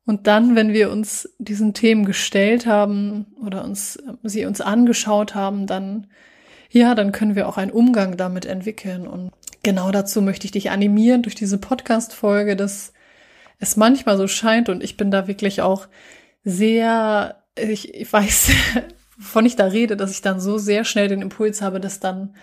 Und 0.05 0.27
dann, 0.27 0.55
wenn 0.55 0.71
wir 0.71 0.89
uns 0.89 1.29
diesen 1.37 1.73
Themen 1.73 2.05
gestellt 2.05 2.65
haben 2.65 3.25
oder 3.43 3.65
uns 3.65 3.99
sie 4.23 4.45
uns 4.45 4.61
angeschaut 4.61 5.35
haben, 5.35 5.67
dann 5.67 6.07
ja, 6.69 6.95
dann 6.95 7.13
können 7.13 7.35
wir 7.35 7.47
auch 7.47 7.57
einen 7.57 7.71
Umgang 7.71 8.17
damit 8.17 8.45
entwickeln. 8.45 9.07
Und 9.07 9.31
genau 9.63 9.91
dazu 9.91 10.21
möchte 10.21 10.45
ich 10.45 10.51
dich 10.51 10.71
animieren 10.71 11.23
durch 11.23 11.35
diese 11.35 11.57
Podcast-Folge, 11.57 12.55
dass 12.55 12.93
es 13.59 13.75
manchmal 13.75 14.17
so 14.17 14.27
scheint 14.27 14.69
und 14.69 14.83
ich 14.83 14.97
bin 14.97 15.11
da 15.11 15.27
wirklich 15.27 15.61
auch 15.61 15.87
sehr, 16.43 17.43
ich, 17.55 17.93
ich 17.93 18.11
weiß, 18.11 18.51
wovon 19.17 19.45
ich 19.45 19.55
da 19.55 19.65
rede, 19.65 19.97
dass 19.97 20.11
ich 20.11 20.21
dann 20.21 20.39
so 20.39 20.57
sehr 20.57 20.83
schnell 20.85 21.07
den 21.07 21.21
Impuls 21.21 21.61
habe, 21.61 21.79
das 21.79 21.99
dann 21.99 22.35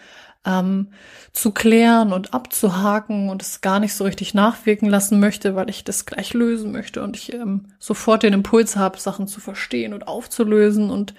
ähm, 0.44 0.88
zu 1.32 1.52
klären 1.52 2.12
und 2.12 2.34
abzuhaken 2.34 3.28
und 3.28 3.42
es 3.42 3.60
gar 3.60 3.80
nicht 3.80 3.94
so 3.94 4.04
richtig 4.04 4.34
nachwirken 4.34 4.88
lassen 4.88 5.18
möchte, 5.18 5.54
weil 5.54 5.70
ich 5.70 5.84
das 5.84 6.06
gleich 6.06 6.34
lösen 6.34 6.70
möchte 6.70 7.02
und 7.02 7.16
ich 7.16 7.32
ähm, 7.32 7.68
sofort 7.78 8.22
den 8.22 8.34
Impuls 8.34 8.76
habe, 8.76 8.98
Sachen 8.98 9.26
zu 9.26 9.40
verstehen 9.40 9.94
und 9.94 10.06
aufzulösen 10.06 10.90
und 10.90 11.14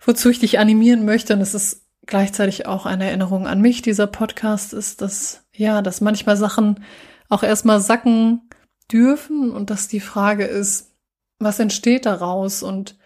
wozu 0.00 0.28
ich 0.30 0.40
dich 0.40 0.58
animieren 0.58 1.04
möchte. 1.04 1.34
Und 1.34 1.40
es 1.40 1.54
ist 1.54 1.81
gleichzeitig 2.06 2.66
auch 2.66 2.86
eine 2.86 3.06
Erinnerung 3.06 3.46
an 3.46 3.60
mich, 3.60 3.82
dieser 3.82 4.06
Podcast 4.06 4.72
ist, 4.72 5.00
dass, 5.00 5.44
ja, 5.54 5.82
dass 5.82 6.00
manchmal 6.00 6.36
Sachen 6.36 6.84
auch 7.28 7.42
erstmal 7.42 7.80
sacken 7.80 8.48
dürfen 8.90 9.50
und 9.50 9.70
dass 9.70 9.88
die 9.88 10.00
Frage 10.00 10.44
ist, 10.44 10.92
was 11.38 11.58
entsteht 11.58 12.06
daraus 12.06 12.62
und 12.62 12.96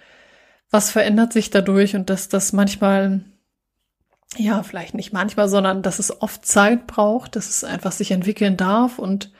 was 0.71 0.91
verändert 0.91 1.33
sich 1.33 1.50
dadurch 1.50 1.95
und 1.95 2.11
dass 2.11 2.29
das 2.29 2.53
manchmal, 2.53 3.25
ja, 4.37 4.62
vielleicht 4.62 4.95
nicht 4.95 5.12
manchmal, 5.12 5.49
sondern 5.49 5.83
dass 5.83 5.99
es 5.99 6.21
oft 6.21 6.45
Zeit 6.45 6.87
braucht, 6.87 7.37
dass 7.37 7.49
es 7.49 7.65
einfach 7.65 7.93
sich 7.93 8.11
entwickeln 8.11 8.57
darf 8.57 8.99
und 8.99 9.33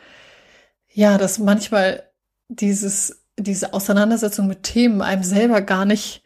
ja, 0.89 1.19
dass 1.19 1.39
manchmal 1.39 2.05
dieses, 2.49 3.25
diese 3.37 3.75
Auseinandersetzung 3.75 4.47
mit 4.47 4.63
Themen 4.63 5.03
einem 5.03 5.25
selber 5.25 5.61
gar 5.61 5.85
nicht 5.85 6.23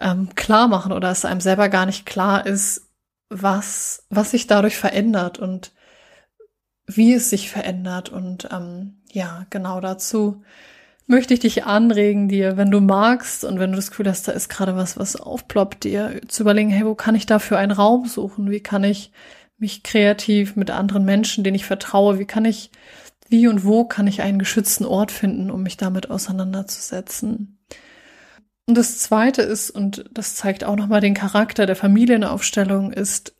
ähm, 0.00 0.34
klar 0.34 0.68
machen 0.68 0.92
oder 0.92 1.10
es 1.10 1.24
einem 1.24 1.40
selber 1.40 1.68
gar 1.68 1.86
nicht 1.86 2.06
klar 2.06 2.46
ist, 2.46 2.90
was, 3.28 4.04
was 4.10 4.32
sich 4.32 4.46
dadurch 4.46 4.76
verändert 4.76 5.38
und 5.38 5.72
wie 6.86 7.14
es 7.14 7.30
sich 7.30 7.50
verändert. 7.50 8.08
Und 8.08 8.48
ähm, 8.50 9.02
ja, 9.12 9.46
genau 9.50 9.80
dazu 9.80 10.42
möchte 11.06 11.34
ich 11.34 11.40
dich 11.40 11.64
anregen, 11.64 12.28
dir, 12.28 12.56
wenn 12.56 12.70
du 12.70 12.80
magst 12.80 13.44
und 13.44 13.58
wenn 13.58 13.70
du 13.70 13.76
das 13.76 13.90
Gefühl 13.90 14.08
hast, 14.08 14.28
da 14.28 14.32
ist 14.32 14.48
gerade 14.48 14.76
was, 14.76 14.96
was 14.96 15.16
aufploppt, 15.16 15.84
dir 15.84 16.20
zu 16.28 16.42
überlegen, 16.42 16.70
hey, 16.70 16.84
wo 16.86 16.94
kann 16.94 17.14
ich 17.14 17.26
dafür 17.26 17.58
einen 17.58 17.72
Raum 17.72 18.06
suchen? 18.06 18.50
Wie 18.50 18.60
kann 18.60 18.84
ich 18.84 19.12
mich 19.58 19.82
kreativ 19.82 20.56
mit 20.56 20.70
anderen 20.70 21.04
Menschen, 21.04 21.44
denen 21.44 21.56
ich 21.56 21.66
vertraue, 21.66 22.18
wie 22.18 22.26
kann 22.26 22.44
ich, 22.44 22.70
wie 23.28 23.46
und 23.46 23.64
wo 23.64 23.84
kann 23.84 24.06
ich 24.06 24.22
einen 24.22 24.38
geschützten 24.38 24.86
Ort 24.86 25.12
finden, 25.12 25.50
um 25.50 25.62
mich 25.62 25.76
damit 25.76 26.10
auseinanderzusetzen? 26.10 27.59
Und 28.70 28.76
das 28.76 28.98
zweite 28.98 29.42
ist, 29.42 29.70
und 29.70 30.04
das 30.12 30.36
zeigt 30.36 30.62
auch 30.62 30.76
nochmal 30.76 31.00
den 31.00 31.14
Charakter 31.14 31.66
der 31.66 31.74
Familienaufstellung, 31.74 32.92
ist, 32.92 33.34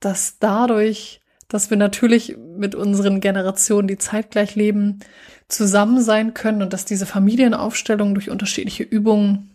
dass 0.00 0.40
dadurch, 0.40 1.20
dass 1.46 1.70
wir 1.70 1.76
natürlich 1.76 2.36
mit 2.36 2.74
unseren 2.74 3.20
Generationen, 3.20 3.86
die 3.86 3.96
zeitgleich 3.96 4.56
leben, 4.56 4.98
zusammen 5.46 6.02
sein 6.02 6.34
können 6.34 6.62
und 6.62 6.72
dass 6.72 6.84
diese 6.84 7.06
Familienaufstellung 7.06 8.12
durch 8.14 8.28
unterschiedliche 8.28 8.82
Übungen 8.82 9.54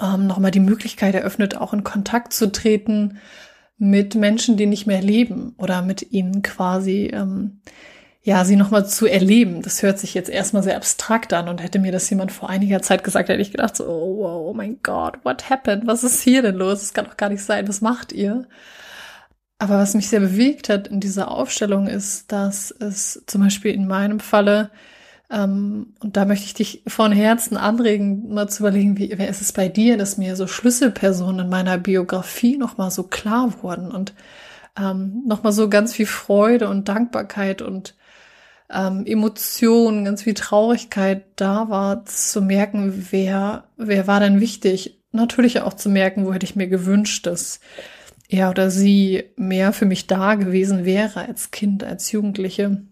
ähm, 0.00 0.26
nochmal 0.26 0.50
die 0.50 0.60
Möglichkeit 0.60 1.14
eröffnet, 1.14 1.58
auch 1.58 1.74
in 1.74 1.84
Kontakt 1.84 2.32
zu 2.32 2.50
treten 2.50 3.18
mit 3.76 4.14
Menschen, 4.14 4.56
die 4.56 4.64
nicht 4.64 4.86
mehr 4.86 5.02
leben 5.02 5.52
oder 5.58 5.82
mit 5.82 6.10
ihnen 6.10 6.40
quasi, 6.40 7.10
ähm, 7.12 7.60
ja, 8.22 8.44
sie 8.44 8.56
nochmal 8.56 8.86
zu 8.86 9.06
erleben. 9.06 9.62
Das 9.62 9.82
hört 9.82 9.98
sich 9.98 10.12
jetzt 10.14 10.28
erstmal 10.28 10.62
sehr 10.62 10.76
abstrakt 10.76 11.32
an 11.32 11.48
und 11.48 11.62
hätte 11.62 11.78
mir 11.78 11.92
das 11.92 12.08
jemand 12.10 12.32
vor 12.32 12.50
einiger 12.50 12.82
Zeit 12.82 13.02
gesagt, 13.02 13.28
hätte 13.30 13.40
ich 13.40 13.50
gedacht 13.50 13.76
so, 13.76 13.86
oh, 13.86 14.18
wow, 14.18 14.50
oh 14.50 14.54
mein 14.54 14.78
Gott, 14.82 15.18
what 15.24 15.48
happened? 15.48 15.86
Was 15.86 16.04
ist 16.04 16.20
hier 16.22 16.42
denn 16.42 16.56
los? 16.56 16.80
Das 16.80 16.92
kann 16.92 17.06
doch 17.06 17.16
gar 17.16 17.30
nicht 17.30 17.42
sein. 17.42 17.66
Was 17.66 17.80
macht 17.80 18.12
ihr? 18.12 18.46
Aber 19.58 19.78
was 19.78 19.94
mich 19.94 20.08
sehr 20.08 20.20
bewegt 20.20 20.68
hat 20.68 20.88
in 20.88 21.00
dieser 21.00 21.30
Aufstellung 21.30 21.86
ist, 21.86 22.32
dass 22.32 22.70
es 22.70 23.22
zum 23.26 23.42
Beispiel 23.42 23.72
in 23.74 23.86
meinem 23.86 24.20
Falle, 24.20 24.70
ähm, 25.30 25.94
und 26.00 26.16
da 26.16 26.24
möchte 26.24 26.46
ich 26.46 26.54
dich 26.54 26.82
von 26.86 27.12
Herzen 27.12 27.56
anregen, 27.56 28.32
mal 28.32 28.48
zu 28.48 28.62
überlegen, 28.62 28.98
wie, 28.98 29.12
wer 29.16 29.28
ist 29.28 29.42
es 29.42 29.52
bei 29.52 29.68
dir, 29.68 29.96
dass 29.96 30.18
mir 30.18 30.36
so 30.36 30.46
Schlüsselpersonen 30.46 31.46
in 31.46 31.50
meiner 31.50 31.78
Biografie 31.78 32.56
nochmal 32.58 32.90
so 32.90 33.04
klar 33.04 33.62
wurden 33.62 33.90
und 33.90 34.14
ähm, 34.78 35.24
nochmal 35.26 35.52
so 35.52 35.68
ganz 35.68 35.94
viel 35.94 36.06
Freude 36.06 36.68
und 36.68 36.88
Dankbarkeit 36.88 37.62
und 37.62 37.94
ähm, 38.72 39.04
Emotionen, 39.06 40.04
ganz 40.04 40.22
viel 40.22 40.34
Traurigkeit 40.34 41.24
da 41.36 41.68
war, 41.68 42.04
zu 42.04 42.42
merken, 42.42 43.08
wer, 43.10 43.64
wer 43.76 44.06
war 44.06 44.20
denn 44.20 44.40
wichtig? 44.40 45.02
Natürlich 45.12 45.60
auch 45.60 45.74
zu 45.74 45.88
merken, 45.88 46.24
wo 46.24 46.32
hätte 46.32 46.44
ich 46.44 46.56
mir 46.56 46.68
gewünscht, 46.68 47.26
dass 47.26 47.60
er 48.28 48.50
oder 48.50 48.70
sie 48.70 49.24
mehr 49.36 49.72
für 49.72 49.86
mich 49.86 50.06
da 50.06 50.36
gewesen 50.36 50.84
wäre 50.84 51.26
als 51.26 51.50
Kind, 51.50 51.82
als 51.82 52.12
Jugendliche. 52.12 52.82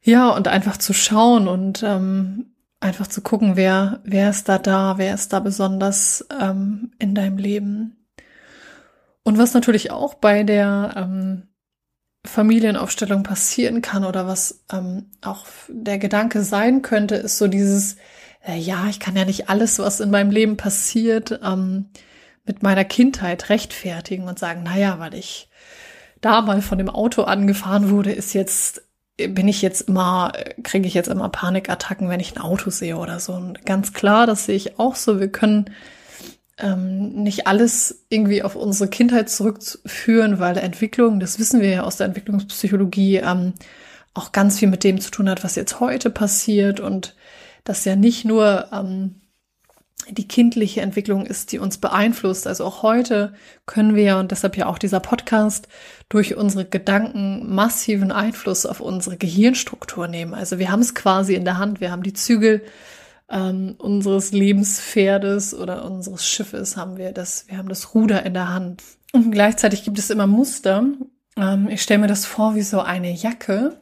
Ja, 0.00 0.30
und 0.30 0.46
einfach 0.46 0.76
zu 0.76 0.92
schauen 0.92 1.48
und 1.48 1.82
ähm, 1.82 2.52
einfach 2.78 3.08
zu 3.08 3.20
gucken, 3.20 3.56
wer, 3.56 4.00
wer 4.04 4.30
ist 4.30 4.48
da 4.48 4.58
da, 4.58 4.98
wer 4.98 5.14
ist 5.14 5.32
da 5.32 5.40
besonders 5.40 6.26
ähm, 6.40 6.92
in 7.00 7.14
deinem 7.14 7.38
Leben. 7.38 8.06
Und 9.24 9.38
was 9.38 9.54
natürlich 9.54 9.90
auch 9.90 10.14
bei 10.14 10.44
der 10.44 10.94
ähm, 10.96 11.48
Familienaufstellung 12.26 13.22
passieren 13.22 13.82
kann 13.82 14.04
oder 14.04 14.26
was 14.26 14.64
ähm, 14.72 15.06
auch 15.22 15.46
der 15.68 15.98
Gedanke 15.98 16.42
sein 16.42 16.82
könnte, 16.82 17.16
ist 17.16 17.38
so 17.38 17.48
dieses, 17.48 17.96
äh, 18.46 18.58
ja, 18.58 18.86
ich 18.88 19.00
kann 19.00 19.16
ja 19.16 19.24
nicht 19.24 19.48
alles, 19.48 19.78
was 19.78 20.00
in 20.00 20.10
meinem 20.10 20.30
Leben 20.30 20.56
passiert, 20.56 21.40
ähm, 21.42 21.86
mit 22.44 22.62
meiner 22.62 22.84
Kindheit 22.84 23.48
rechtfertigen 23.48 24.28
und 24.28 24.38
sagen, 24.38 24.62
naja, 24.62 24.98
weil 24.98 25.14
ich 25.14 25.48
da 26.20 26.40
mal 26.42 26.62
von 26.62 26.78
dem 26.78 26.88
Auto 26.88 27.22
angefahren 27.22 27.90
wurde, 27.90 28.12
ist 28.12 28.34
jetzt, 28.34 28.82
bin 29.16 29.48
ich 29.48 29.62
jetzt 29.62 29.82
immer, 29.82 30.32
kriege 30.62 30.86
ich 30.86 30.94
jetzt 30.94 31.08
immer 31.08 31.28
Panikattacken, 31.28 32.08
wenn 32.08 32.20
ich 32.20 32.36
ein 32.36 32.42
Auto 32.42 32.70
sehe 32.70 32.96
oder 32.96 33.18
so. 33.18 33.32
Und 33.32 33.66
ganz 33.66 33.92
klar, 33.92 34.26
das 34.26 34.46
sehe 34.46 34.56
ich 34.56 34.78
auch 34.78 34.94
so. 34.94 35.20
Wir 35.20 35.28
können 35.28 35.70
ähm, 36.58 37.10
nicht 37.22 37.46
alles 37.46 38.06
irgendwie 38.08 38.42
auf 38.42 38.56
unsere 38.56 38.88
Kindheit 38.88 39.28
zurückführen, 39.28 40.38
weil 40.38 40.56
Entwicklung, 40.58 41.20
das 41.20 41.38
wissen 41.38 41.60
wir 41.60 41.70
ja 41.70 41.82
aus 41.82 41.96
der 41.96 42.06
Entwicklungspsychologie, 42.06 43.16
ähm, 43.16 43.54
auch 44.14 44.32
ganz 44.32 44.58
viel 44.58 44.68
mit 44.68 44.82
dem 44.82 45.00
zu 45.00 45.10
tun 45.10 45.28
hat, 45.28 45.44
was 45.44 45.56
jetzt 45.56 45.80
heute 45.80 46.08
passiert 46.10 46.80
und 46.80 47.14
das 47.64 47.84
ja 47.84 47.96
nicht 47.96 48.24
nur 48.24 48.68
ähm, 48.72 49.16
die 50.08 50.28
kindliche 50.28 50.80
Entwicklung 50.80 51.26
ist, 51.26 51.52
die 51.52 51.58
uns 51.58 51.78
beeinflusst. 51.78 52.46
Also 52.46 52.64
auch 52.64 52.82
heute 52.82 53.34
können 53.66 53.94
wir, 53.94 54.18
und 54.18 54.30
deshalb 54.30 54.56
ja 54.56 54.66
auch 54.66 54.78
dieser 54.78 55.00
Podcast, 55.00 55.68
durch 56.08 56.36
unsere 56.36 56.64
Gedanken 56.64 57.52
massiven 57.54 58.12
Einfluss 58.12 58.66
auf 58.66 58.80
unsere 58.80 59.16
Gehirnstruktur 59.16 60.06
nehmen. 60.06 60.32
Also 60.32 60.58
wir 60.58 60.70
haben 60.70 60.80
es 60.80 60.94
quasi 60.94 61.34
in 61.34 61.44
der 61.44 61.58
Hand, 61.58 61.80
wir 61.80 61.90
haben 61.90 62.04
die 62.04 62.12
Zügel 62.12 62.62
ähm, 63.30 63.74
unseres 63.78 64.32
Lebenspferdes 64.32 65.54
oder 65.54 65.84
unseres 65.84 66.26
Schiffes, 66.26 66.76
haben 66.76 66.96
wir 66.96 67.12
das, 67.12 67.46
wir 67.48 67.58
haben 67.58 67.68
das 67.68 67.94
Ruder 67.94 68.24
in 68.24 68.34
der 68.34 68.48
Hand. 68.48 68.82
Und 69.12 69.30
gleichzeitig 69.30 69.84
gibt 69.84 69.98
es 69.98 70.10
immer 70.10 70.26
Muster, 70.26 70.84
Ähm, 71.36 71.68
ich 71.70 71.82
stelle 71.82 72.00
mir 72.00 72.06
das 72.06 72.24
vor 72.26 72.54
wie 72.54 72.62
so 72.62 72.80
eine 72.80 73.12
Jacke, 73.12 73.78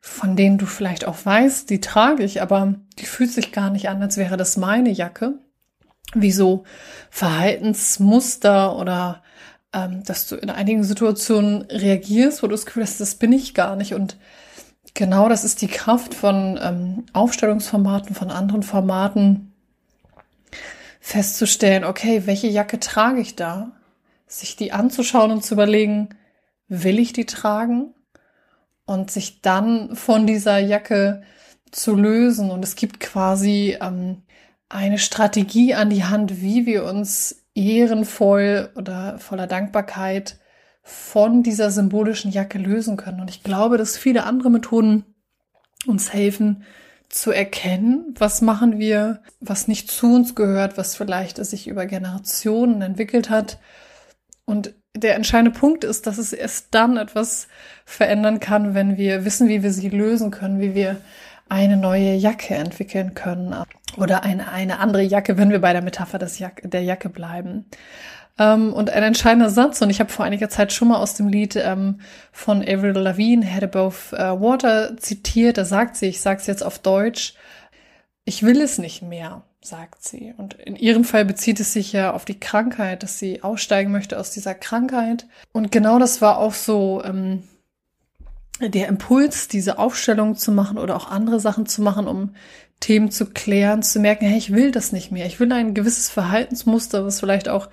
von 0.00 0.36
denen 0.36 0.58
du 0.58 0.66
vielleicht 0.66 1.06
auch 1.06 1.24
weißt, 1.24 1.70
die 1.70 1.80
trage 1.80 2.24
ich, 2.24 2.42
aber 2.42 2.74
die 2.98 3.06
fühlt 3.06 3.30
sich 3.30 3.52
gar 3.52 3.70
nicht 3.70 3.88
an, 3.88 4.02
als 4.02 4.16
wäre 4.16 4.36
das 4.36 4.56
meine 4.56 4.90
Jacke. 4.90 5.38
Wie 6.14 6.32
so 6.32 6.64
Verhaltensmuster 7.10 8.76
oder 8.76 9.22
ähm, 9.72 10.04
dass 10.04 10.28
du 10.28 10.36
in 10.36 10.50
einigen 10.50 10.84
Situationen 10.84 11.62
reagierst, 11.62 12.42
wo 12.42 12.46
du 12.46 12.52
das 12.52 12.66
Gefühl 12.66 12.82
hast, 12.82 13.00
das 13.00 13.14
bin 13.14 13.32
ich 13.32 13.54
gar 13.54 13.76
nicht. 13.76 13.94
Und 13.94 14.18
genau 14.94 15.28
das 15.28 15.44
ist 15.44 15.60
die 15.60 15.68
Kraft 15.68 16.14
von 16.14 16.58
ähm, 16.62 17.04
Aufstellungsformaten, 17.12 18.14
von 18.14 18.30
anderen 18.30 18.62
Formaten, 18.62 19.52
festzustellen, 21.00 21.84
okay, 21.84 22.22
welche 22.24 22.46
Jacke 22.46 22.80
trage 22.80 23.20
ich 23.20 23.36
da? 23.36 23.72
Sich 24.26 24.56
die 24.56 24.72
anzuschauen 24.72 25.30
und 25.32 25.44
zu 25.44 25.54
überlegen, 25.54 26.08
will 26.68 26.98
ich 26.98 27.12
die 27.12 27.26
tragen? 27.26 27.92
Und 28.86 29.10
sich 29.10 29.40
dann 29.42 29.96
von 29.96 30.26
dieser 30.26 30.58
Jacke 30.58 31.22
zu 31.70 31.94
lösen. 31.94 32.50
Und 32.50 32.64
es 32.64 32.76
gibt 32.76 33.00
quasi 33.00 33.76
ähm, 33.80 34.22
eine 34.68 34.98
Strategie 34.98 35.74
an 35.74 35.90
die 35.90 36.04
Hand, 36.04 36.40
wie 36.40 36.66
wir 36.66 36.84
uns 36.84 37.44
ehrenvoll 37.54 38.70
oder 38.76 39.18
voller 39.18 39.46
Dankbarkeit 39.46 40.38
von 40.84 41.42
dieser 41.42 41.70
symbolischen 41.70 42.30
Jacke 42.30 42.58
lösen 42.58 42.96
können. 42.98 43.20
Und 43.20 43.30
ich 43.30 43.42
glaube, 43.42 43.78
dass 43.78 43.96
viele 43.96 44.24
andere 44.24 44.50
Methoden 44.50 45.04
uns 45.86 46.12
helfen 46.12 46.62
zu 47.08 47.30
erkennen, 47.30 48.14
was 48.18 48.42
machen 48.42 48.78
wir, 48.78 49.22
was 49.40 49.66
nicht 49.66 49.90
zu 49.90 50.14
uns 50.14 50.34
gehört, 50.34 50.76
was 50.76 50.94
vielleicht 50.94 51.44
sich 51.44 51.68
über 51.68 51.86
Generationen 51.86 52.82
entwickelt 52.82 53.30
hat. 53.30 53.58
Und 54.44 54.74
der 54.94 55.14
entscheidende 55.14 55.58
Punkt 55.58 55.84
ist, 55.84 56.06
dass 56.06 56.18
es 56.18 56.32
erst 56.32 56.68
dann 56.72 56.98
etwas 56.98 57.48
verändern 57.86 58.38
kann, 58.38 58.74
wenn 58.74 58.96
wir 58.98 59.24
wissen, 59.24 59.48
wie 59.48 59.62
wir 59.62 59.72
sie 59.72 59.88
lösen 59.88 60.30
können, 60.30 60.60
wie 60.60 60.74
wir 60.74 61.00
eine 61.48 61.76
neue 61.76 62.14
Jacke 62.14 62.54
entwickeln 62.54 63.14
können 63.14 63.54
oder 63.96 64.22
eine, 64.22 64.50
eine 64.50 64.78
andere 64.80 65.02
Jacke, 65.02 65.38
wenn 65.38 65.50
wir 65.50 65.60
bei 65.60 65.72
der 65.72 65.82
Metapher 65.82 66.18
des 66.18 66.38
Jack 66.38 66.62
der 66.64 66.82
Jacke 66.82 67.08
bleiben. 67.08 67.66
Ähm, 68.38 68.72
und 68.72 68.90
ein 68.90 69.02
entscheidender 69.02 69.50
Satz, 69.50 69.80
und 69.80 69.90
ich 69.90 70.00
habe 70.00 70.10
vor 70.10 70.24
einiger 70.24 70.48
Zeit 70.48 70.72
schon 70.72 70.88
mal 70.88 70.98
aus 70.98 71.14
dem 71.14 71.28
Lied 71.28 71.56
ähm, 71.56 72.00
von 72.32 72.62
Avril 72.62 72.92
Lavigne, 72.92 73.44
Head 73.44 73.64
Above 73.64 73.96
uh, 74.12 74.40
Water, 74.40 74.96
zitiert, 74.96 75.56
da 75.56 75.64
sagt 75.64 75.96
sie, 75.96 76.06
ich 76.06 76.20
sage 76.20 76.40
es 76.40 76.46
jetzt 76.46 76.64
auf 76.64 76.80
Deutsch, 76.80 77.34
ich 78.24 78.42
will 78.42 78.60
es 78.60 78.78
nicht 78.78 79.02
mehr, 79.02 79.42
sagt 79.60 80.02
sie. 80.02 80.34
Und 80.36 80.54
in 80.54 80.74
ihrem 80.74 81.04
Fall 81.04 81.24
bezieht 81.24 81.60
es 81.60 81.72
sich 81.72 81.92
ja 81.92 82.12
auf 82.12 82.24
die 82.24 82.40
Krankheit, 82.40 83.02
dass 83.02 83.18
sie 83.18 83.42
aussteigen 83.42 83.92
möchte 83.92 84.18
aus 84.18 84.30
dieser 84.30 84.54
Krankheit. 84.54 85.26
Und 85.52 85.70
genau 85.70 85.98
das 85.98 86.20
war 86.20 86.38
auch 86.38 86.54
so 86.54 87.02
ähm, 87.04 87.44
der 88.60 88.88
Impuls, 88.88 89.46
diese 89.46 89.78
Aufstellung 89.78 90.36
zu 90.36 90.52
machen 90.52 90.78
oder 90.78 90.96
auch 90.96 91.10
andere 91.10 91.38
Sachen 91.38 91.66
zu 91.66 91.82
machen, 91.82 92.08
um 92.08 92.34
Themen 92.80 93.10
zu 93.10 93.26
klären, 93.26 93.82
zu 93.82 94.00
merken, 94.00 94.26
hey, 94.26 94.38
ich 94.38 94.52
will 94.52 94.72
das 94.72 94.92
nicht 94.92 95.12
mehr. 95.12 95.26
Ich 95.26 95.38
will 95.38 95.52
ein 95.52 95.74
gewisses 95.74 96.10
Verhaltensmuster, 96.10 97.04
was 97.04 97.20
vielleicht 97.20 97.48
auch 97.48 97.68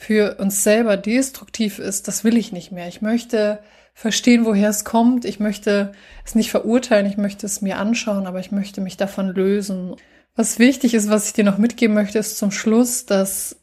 für 0.00 0.36
uns 0.36 0.64
selber 0.64 0.96
destruktiv 0.96 1.78
ist, 1.78 2.08
das 2.08 2.24
will 2.24 2.38
ich 2.38 2.52
nicht 2.52 2.72
mehr. 2.72 2.88
Ich 2.88 3.02
möchte 3.02 3.58
verstehen, 3.92 4.46
woher 4.46 4.70
es 4.70 4.86
kommt. 4.86 5.26
Ich 5.26 5.40
möchte 5.40 5.92
es 6.24 6.34
nicht 6.34 6.50
verurteilen, 6.50 7.04
ich 7.04 7.18
möchte 7.18 7.44
es 7.44 7.60
mir 7.60 7.76
anschauen, 7.76 8.26
aber 8.26 8.40
ich 8.40 8.50
möchte 8.50 8.80
mich 8.80 8.96
davon 8.96 9.28
lösen. 9.28 9.94
Was 10.34 10.58
wichtig 10.58 10.94
ist, 10.94 11.10
was 11.10 11.26
ich 11.26 11.32
dir 11.34 11.44
noch 11.44 11.58
mitgeben 11.58 11.94
möchte, 11.94 12.18
ist 12.18 12.38
zum 12.38 12.50
Schluss, 12.50 13.04
dass, 13.04 13.56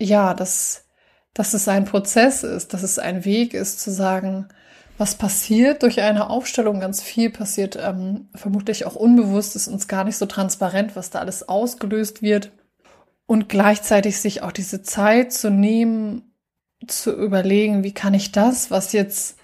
ja, 0.00 0.34
dass, 0.34 0.86
dass 1.34 1.54
es 1.54 1.68
ein 1.68 1.84
Prozess 1.84 2.42
ist, 2.42 2.74
dass 2.74 2.82
es 2.82 2.98
ein 2.98 3.24
Weg 3.24 3.54
ist, 3.54 3.80
zu 3.80 3.92
sagen, 3.92 4.48
was 4.98 5.14
passiert 5.14 5.84
durch 5.84 6.00
eine 6.00 6.30
Aufstellung. 6.30 6.80
Ganz 6.80 7.00
viel 7.00 7.30
passiert 7.30 7.78
ähm, 7.80 8.26
vermutlich 8.34 8.86
auch 8.86 8.96
unbewusst, 8.96 9.54
ist 9.54 9.68
uns 9.68 9.86
gar 9.86 10.02
nicht 10.02 10.16
so 10.16 10.26
transparent, 10.26 10.96
was 10.96 11.10
da 11.10 11.20
alles 11.20 11.48
ausgelöst 11.48 12.22
wird 12.22 12.50
und 13.26 13.48
gleichzeitig 13.48 14.20
sich 14.20 14.42
auch 14.42 14.52
diese 14.52 14.82
Zeit 14.82 15.32
zu 15.32 15.50
nehmen, 15.50 16.34
zu 16.86 17.12
überlegen, 17.12 17.82
wie 17.82 17.94
kann 17.94 18.14
ich 18.14 18.32
das, 18.32 18.70
was 18.70 18.92
jetzt 18.92 19.38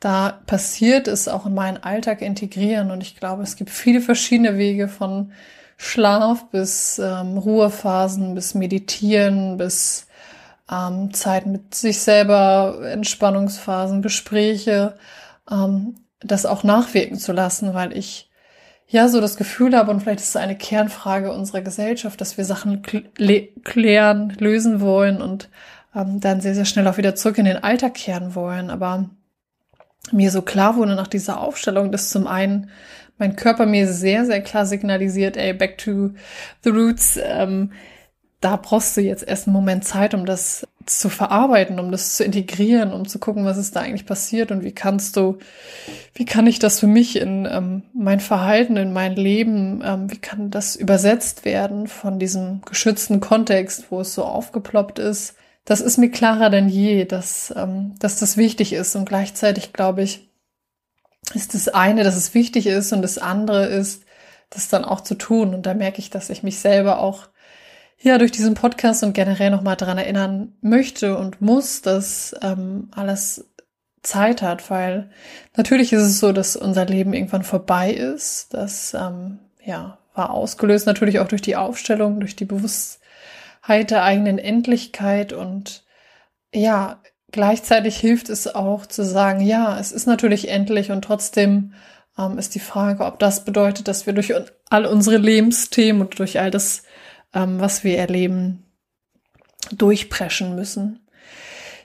da 0.00 0.40
passiert 0.46 1.08
ist, 1.08 1.28
auch 1.28 1.46
in 1.46 1.54
meinen 1.54 1.82
Alltag 1.82 2.22
integrieren. 2.22 2.90
Und 2.90 3.02
ich 3.02 3.16
glaube, 3.16 3.42
es 3.42 3.56
gibt 3.56 3.70
viele 3.70 4.00
verschiedene 4.00 4.58
Wege 4.58 4.88
von 4.88 5.32
Schlaf 5.76 6.50
bis 6.50 6.98
ähm, 6.98 7.38
Ruhephasen, 7.38 8.34
bis 8.34 8.54
Meditieren, 8.54 9.56
bis 9.56 10.06
ähm, 10.70 11.12
Zeit 11.14 11.46
mit 11.46 11.74
sich 11.74 12.00
selber, 12.00 12.80
Entspannungsphasen, 12.84 14.02
Gespräche, 14.02 14.96
ähm, 15.50 15.94
das 16.20 16.46
auch 16.46 16.62
nachwirken 16.64 17.18
zu 17.18 17.32
lassen, 17.32 17.74
weil 17.74 17.96
ich 17.96 18.30
ja 18.88 19.08
so 19.08 19.20
das 19.20 19.36
Gefühl 19.36 19.76
habe, 19.76 19.90
und 19.90 20.00
vielleicht 20.00 20.20
ist 20.20 20.30
es 20.30 20.36
eine 20.36 20.56
Kernfrage 20.56 21.32
unserer 21.32 21.62
Gesellschaft, 21.62 22.20
dass 22.20 22.36
wir 22.36 22.44
Sachen 22.44 22.82
klären, 22.82 24.36
lösen 24.38 24.80
wollen 24.80 25.22
und 25.22 25.48
ähm, 25.94 26.20
dann 26.20 26.40
sehr, 26.40 26.54
sehr 26.54 26.64
schnell 26.64 26.86
auch 26.86 26.98
wieder 26.98 27.14
zurück 27.14 27.38
in 27.38 27.44
den 27.44 27.62
Alltag 27.62 27.94
kehren 27.94 28.34
wollen. 28.34 28.70
Aber 28.70 29.08
mir 30.10 30.30
so 30.30 30.42
klar 30.42 30.76
wurde 30.76 30.94
nach 30.94 31.06
dieser 31.06 31.40
Aufstellung, 31.40 31.92
dass 31.92 32.10
zum 32.10 32.26
einen 32.26 32.70
mein 33.18 33.36
Körper 33.36 33.66
mir 33.66 33.86
sehr, 33.92 34.24
sehr 34.24 34.42
klar 34.42 34.66
signalisiert, 34.66 35.36
ey, 35.36 35.52
back 35.52 35.78
to 35.78 36.10
the 36.64 36.70
roots, 36.70 37.18
ähm, 37.22 37.72
da 38.40 38.56
brauchst 38.56 38.96
du 38.96 39.00
jetzt 39.00 39.22
erst 39.22 39.46
einen 39.46 39.54
Moment 39.54 39.84
Zeit, 39.84 40.14
um 40.14 40.26
das 40.26 40.66
zu 40.86 41.08
verarbeiten, 41.08 41.78
um 41.78 41.90
das 41.90 42.16
zu 42.16 42.24
integrieren, 42.24 42.92
um 42.92 43.06
zu 43.06 43.18
gucken, 43.18 43.44
was 43.44 43.58
ist 43.58 43.76
da 43.76 43.80
eigentlich 43.80 44.06
passiert 44.06 44.50
und 44.50 44.64
wie 44.64 44.72
kannst 44.72 45.16
du, 45.16 45.38
wie 46.14 46.24
kann 46.24 46.46
ich 46.46 46.58
das 46.58 46.80
für 46.80 46.86
mich 46.86 47.16
in 47.16 47.46
ähm, 47.50 47.82
mein 47.92 48.20
Verhalten, 48.20 48.76
in 48.76 48.92
mein 48.92 49.16
Leben, 49.16 49.82
ähm, 49.84 50.10
wie 50.10 50.18
kann 50.18 50.50
das 50.50 50.76
übersetzt 50.76 51.44
werden 51.44 51.86
von 51.86 52.18
diesem 52.18 52.62
geschützten 52.62 53.20
Kontext, 53.20 53.86
wo 53.90 54.00
es 54.00 54.14
so 54.14 54.24
aufgeploppt 54.24 54.98
ist. 54.98 55.34
Das 55.64 55.80
ist 55.80 55.98
mir 55.98 56.10
klarer 56.10 56.50
denn 56.50 56.68
je, 56.68 57.04
dass, 57.04 57.52
ähm, 57.56 57.94
dass 57.98 58.18
das 58.18 58.36
wichtig 58.36 58.72
ist 58.72 58.96
und 58.96 59.08
gleichzeitig 59.08 59.72
glaube 59.72 60.02
ich, 60.02 60.30
ist 61.34 61.54
das 61.54 61.68
eine, 61.68 62.04
dass 62.04 62.16
es 62.16 62.34
wichtig 62.34 62.66
ist 62.66 62.92
und 62.92 63.02
das 63.02 63.18
andere 63.18 63.66
ist, 63.66 64.04
das 64.50 64.68
dann 64.68 64.84
auch 64.84 65.00
zu 65.00 65.14
tun. 65.14 65.54
Und 65.54 65.66
da 65.66 65.74
merke 65.74 65.98
ich, 65.98 66.10
dass 66.10 66.30
ich 66.30 66.42
mich 66.42 66.58
selber 66.58 66.98
auch 66.98 67.28
ja 68.02 68.18
durch 68.18 68.32
diesen 68.32 68.54
Podcast 68.54 69.02
und 69.02 69.12
generell 69.14 69.50
nochmal 69.50 69.76
daran 69.76 69.98
erinnern 69.98 70.52
möchte 70.60 71.16
und 71.16 71.40
muss, 71.40 71.82
dass 71.82 72.34
ähm, 72.42 72.88
alles 72.90 73.48
Zeit 74.02 74.42
hat, 74.42 74.70
weil 74.70 75.10
natürlich 75.56 75.92
ist 75.92 76.02
es 76.02 76.20
so, 76.20 76.32
dass 76.32 76.56
unser 76.56 76.84
Leben 76.84 77.14
irgendwann 77.14 77.44
vorbei 77.44 77.92
ist. 77.92 78.52
Das 78.52 78.94
ähm, 78.94 79.38
ja 79.64 79.98
war 80.14 80.30
ausgelöst 80.30 80.86
natürlich 80.86 81.20
auch 81.20 81.28
durch 81.28 81.42
die 81.42 81.56
Aufstellung, 81.56 82.20
durch 82.20 82.36
die 82.36 82.44
Bewusstheit 82.44 83.90
der 83.90 84.02
eigenen 84.02 84.38
Endlichkeit 84.38 85.32
und 85.32 85.84
ja 86.52 87.00
gleichzeitig 87.30 87.96
hilft 87.96 88.28
es 88.28 88.54
auch 88.54 88.84
zu 88.84 89.04
sagen, 89.04 89.40
ja, 89.40 89.78
es 89.78 89.90
ist 89.90 90.06
natürlich 90.06 90.48
endlich 90.48 90.90
und 90.90 91.02
trotzdem 91.02 91.72
ähm, 92.18 92.38
ist 92.38 92.54
die 92.54 92.60
Frage, 92.60 93.04
ob 93.04 93.18
das 93.18 93.44
bedeutet, 93.44 93.88
dass 93.88 94.06
wir 94.06 94.12
durch 94.12 94.34
all 94.68 94.86
unsere 94.86 95.16
Lebensthemen 95.16 96.02
und 96.02 96.18
durch 96.18 96.38
all 96.38 96.50
das 96.50 96.82
ähm, 97.34 97.60
was 97.60 97.84
wir 97.84 97.98
erleben, 97.98 98.64
durchpreschen 99.70 100.54
müssen. 100.54 101.00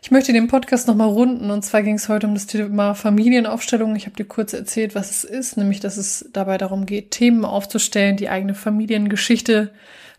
Ich 0.01 0.11
möchte 0.11 0.31
den 0.31 0.47
Podcast 0.47 0.87
nochmal 0.87 1.09
runden 1.09 1.51
und 1.51 1.63
zwar 1.63 1.83
ging 1.83 1.95
es 1.95 2.07
heute 2.07 2.27
um 2.27 2.33
das 2.33 2.47
Thema 2.47 2.93
Familienaufstellung. 2.93 3.95
Ich 3.95 4.05
habe 4.05 4.15
dir 4.15 4.25
kurz 4.25 4.53
erzählt, 4.53 4.95
was 4.95 5.11
es 5.11 5.23
ist, 5.23 5.57
nämlich 5.57 5.79
dass 5.79 5.97
es 5.97 6.29
dabei 6.31 6.57
darum 6.57 6.85
geht, 6.85 7.11
Themen 7.11 7.45
aufzustellen, 7.45 8.15
die 8.15 8.29
eigene 8.29 8.55
Familiengeschichte 8.55 9.71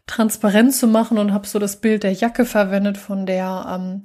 transparent 0.07 0.75
zu 0.75 0.89
machen 0.89 1.19
und 1.19 1.33
habe 1.33 1.47
so 1.47 1.59
das 1.59 1.77
Bild 1.77 2.03
der 2.03 2.13
Jacke 2.13 2.45
verwendet, 2.45 2.99
von 2.99 3.25
der 3.25 3.67
ähm, 3.71 4.03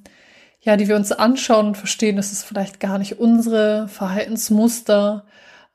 ja, 0.62 0.78
die 0.78 0.88
wir 0.88 0.96
uns 0.96 1.12
anschauen 1.12 1.68
und 1.68 1.78
verstehen, 1.78 2.16
dass 2.16 2.32
es 2.32 2.44
vielleicht 2.44 2.80
gar 2.80 2.98
nicht 2.98 3.20
unsere 3.20 3.90
Verhaltensmuster, 3.90 5.26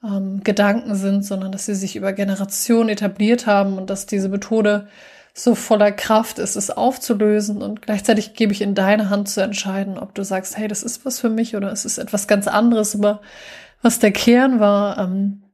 ähm, 0.02 0.42
Gedanken 0.42 0.94
sind, 0.94 1.24
sondern 1.24 1.52
dass 1.52 1.66
sie 1.66 1.74
sich 1.74 1.96
über 1.96 2.12
Generationen 2.12 2.88
etabliert 2.88 3.46
haben 3.46 3.78
und 3.78 3.90
dass 3.90 4.06
diese 4.06 4.28
Methode 4.28 4.88
so 5.38 5.54
voller 5.54 5.92
Kraft 5.92 6.38
ist, 6.38 6.56
es 6.56 6.70
aufzulösen 6.70 7.62
und 7.62 7.82
gleichzeitig 7.82 8.34
gebe 8.34 8.52
ich 8.52 8.60
in 8.60 8.74
deine 8.74 9.08
Hand 9.08 9.28
zu 9.28 9.40
entscheiden, 9.40 9.98
ob 9.98 10.14
du 10.14 10.24
sagst, 10.24 10.56
hey, 10.56 10.68
das 10.68 10.82
ist 10.82 11.04
was 11.04 11.20
für 11.20 11.30
mich 11.30 11.54
oder 11.54 11.70
es 11.70 11.84
ist 11.84 11.98
etwas 11.98 12.26
ganz 12.26 12.48
anderes, 12.48 12.96
aber 12.96 13.20
was 13.80 14.00
der 14.00 14.12
Kern 14.12 14.58
war, 14.58 14.98
ähm, 14.98 15.44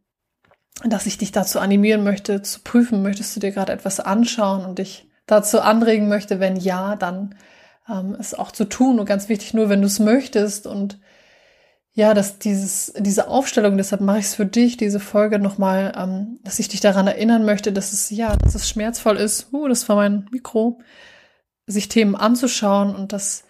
dass 0.84 1.06
ich 1.06 1.18
dich 1.18 1.32
dazu 1.32 1.60
animieren 1.60 2.02
möchte, 2.02 2.42
zu 2.42 2.60
prüfen, 2.60 3.02
möchtest 3.02 3.36
du 3.36 3.40
dir 3.40 3.52
gerade 3.52 3.72
etwas 3.72 4.00
anschauen 4.00 4.64
und 4.64 4.78
dich 4.78 5.08
dazu 5.26 5.60
anregen 5.60 6.08
möchte, 6.08 6.40
wenn 6.40 6.56
ja, 6.56 6.96
dann 6.96 7.34
ähm, 7.88 8.16
es 8.18 8.34
auch 8.34 8.52
zu 8.52 8.64
tun. 8.64 8.98
Und 8.98 9.06
ganz 9.06 9.28
wichtig, 9.28 9.54
nur 9.54 9.68
wenn 9.68 9.80
du 9.80 9.86
es 9.86 10.00
möchtest 10.00 10.66
und 10.66 10.98
ja, 11.94 12.12
dass 12.12 12.40
dieses, 12.40 12.92
diese 12.98 13.28
Aufstellung, 13.28 13.76
deshalb 13.76 14.00
mache 14.00 14.18
ich 14.18 14.26
es 14.26 14.34
für 14.34 14.46
dich, 14.46 14.76
diese 14.76 14.98
Folge 14.98 15.38
nochmal, 15.38 15.92
ähm, 15.96 16.40
dass 16.42 16.58
ich 16.58 16.68
dich 16.68 16.80
daran 16.80 17.06
erinnern 17.06 17.44
möchte, 17.44 17.72
dass 17.72 17.92
es, 17.92 18.10
ja, 18.10 18.36
dass 18.36 18.56
es 18.56 18.68
schmerzvoll 18.68 19.16
ist, 19.16 19.52
uh, 19.52 19.68
das 19.68 19.88
war 19.88 19.96
mein 19.96 20.26
Mikro, 20.32 20.80
sich 21.66 21.88
Themen 21.88 22.16
anzuschauen 22.16 22.96
und 22.96 23.12
dass 23.12 23.44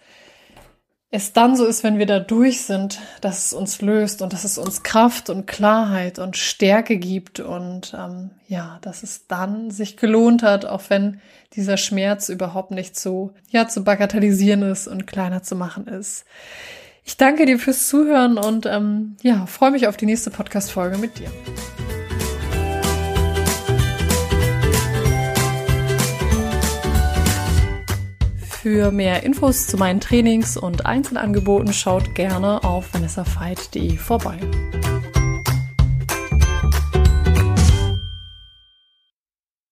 es 1.09 1.33
dann 1.33 1.55
so 1.55 1.65
ist, 1.65 1.83
wenn 1.83 1.97
wir 1.97 2.05
da 2.05 2.19
durch 2.19 2.61
sind, 2.63 2.99
dass 3.21 3.45
es 3.45 3.53
uns 3.53 3.81
löst 3.81 4.21
und 4.21 4.31
dass 4.31 4.43
es 4.43 4.57
uns 4.57 4.83
Kraft 4.83 5.29
und 5.29 5.47
Klarheit 5.47 6.19
und 6.19 6.37
Stärke 6.37 6.97
gibt 6.97 7.39
und 7.39 7.95
ähm, 7.97 8.31
ja, 8.47 8.79
dass 8.81 9.01
es 9.01 9.25
dann 9.27 9.71
sich 9.71 9.97
gelohnt 9.97 10.43
hat, 10.43 10.65
auch 10.65 10.83
wenn 10.89 11.19
dieser 11.53 11.77
Schmerz 11.77 12.29
überhaupt 12.29 12.71
nicht 12.71 12.99
so 12.99 13.33
ja 13.49 13.67
zu 13.67 13.83
bagatellisieren 13.83 14.61
ist 14.63 14.87
und 14.87 15.07
kleiner 15.07 15.41
zu 15.41 15.55
machen 15.55 15.87
ist. 15.87 16.25
Ich 17.07 17.17
danke 17.17 17.45
dir 17.45 17.59
fürs 17.59 17.87
Zuhören 17.87 18.39
und 18.39 18.65
ähm, 18.65 19.15
ja, 19.21 19.45
freue 19.45 19.69
mich 19.69 19.87
auf 19.87 19.95
die 19.95 20.07
nächste 20.07 20.31
Podcast-Folge 20.31 20.97
mit 20.97 21.19
dir. 21.19 21.29
Für 28.39 28.91
mehr 28.91 29.21
Infos 29.21 29.67
zu 29.67 29.77
meinen 29.77 29.99
Trainings 29.99 30.57
und 30.57 30.87
Einzelangeboten 30.87 31.71
schaut 31.73 32.15
gerne 32.15 32.63
auf 32.63 32.91
vanessafeit.de 32.91 33.97
vorbei. 33.97 34.39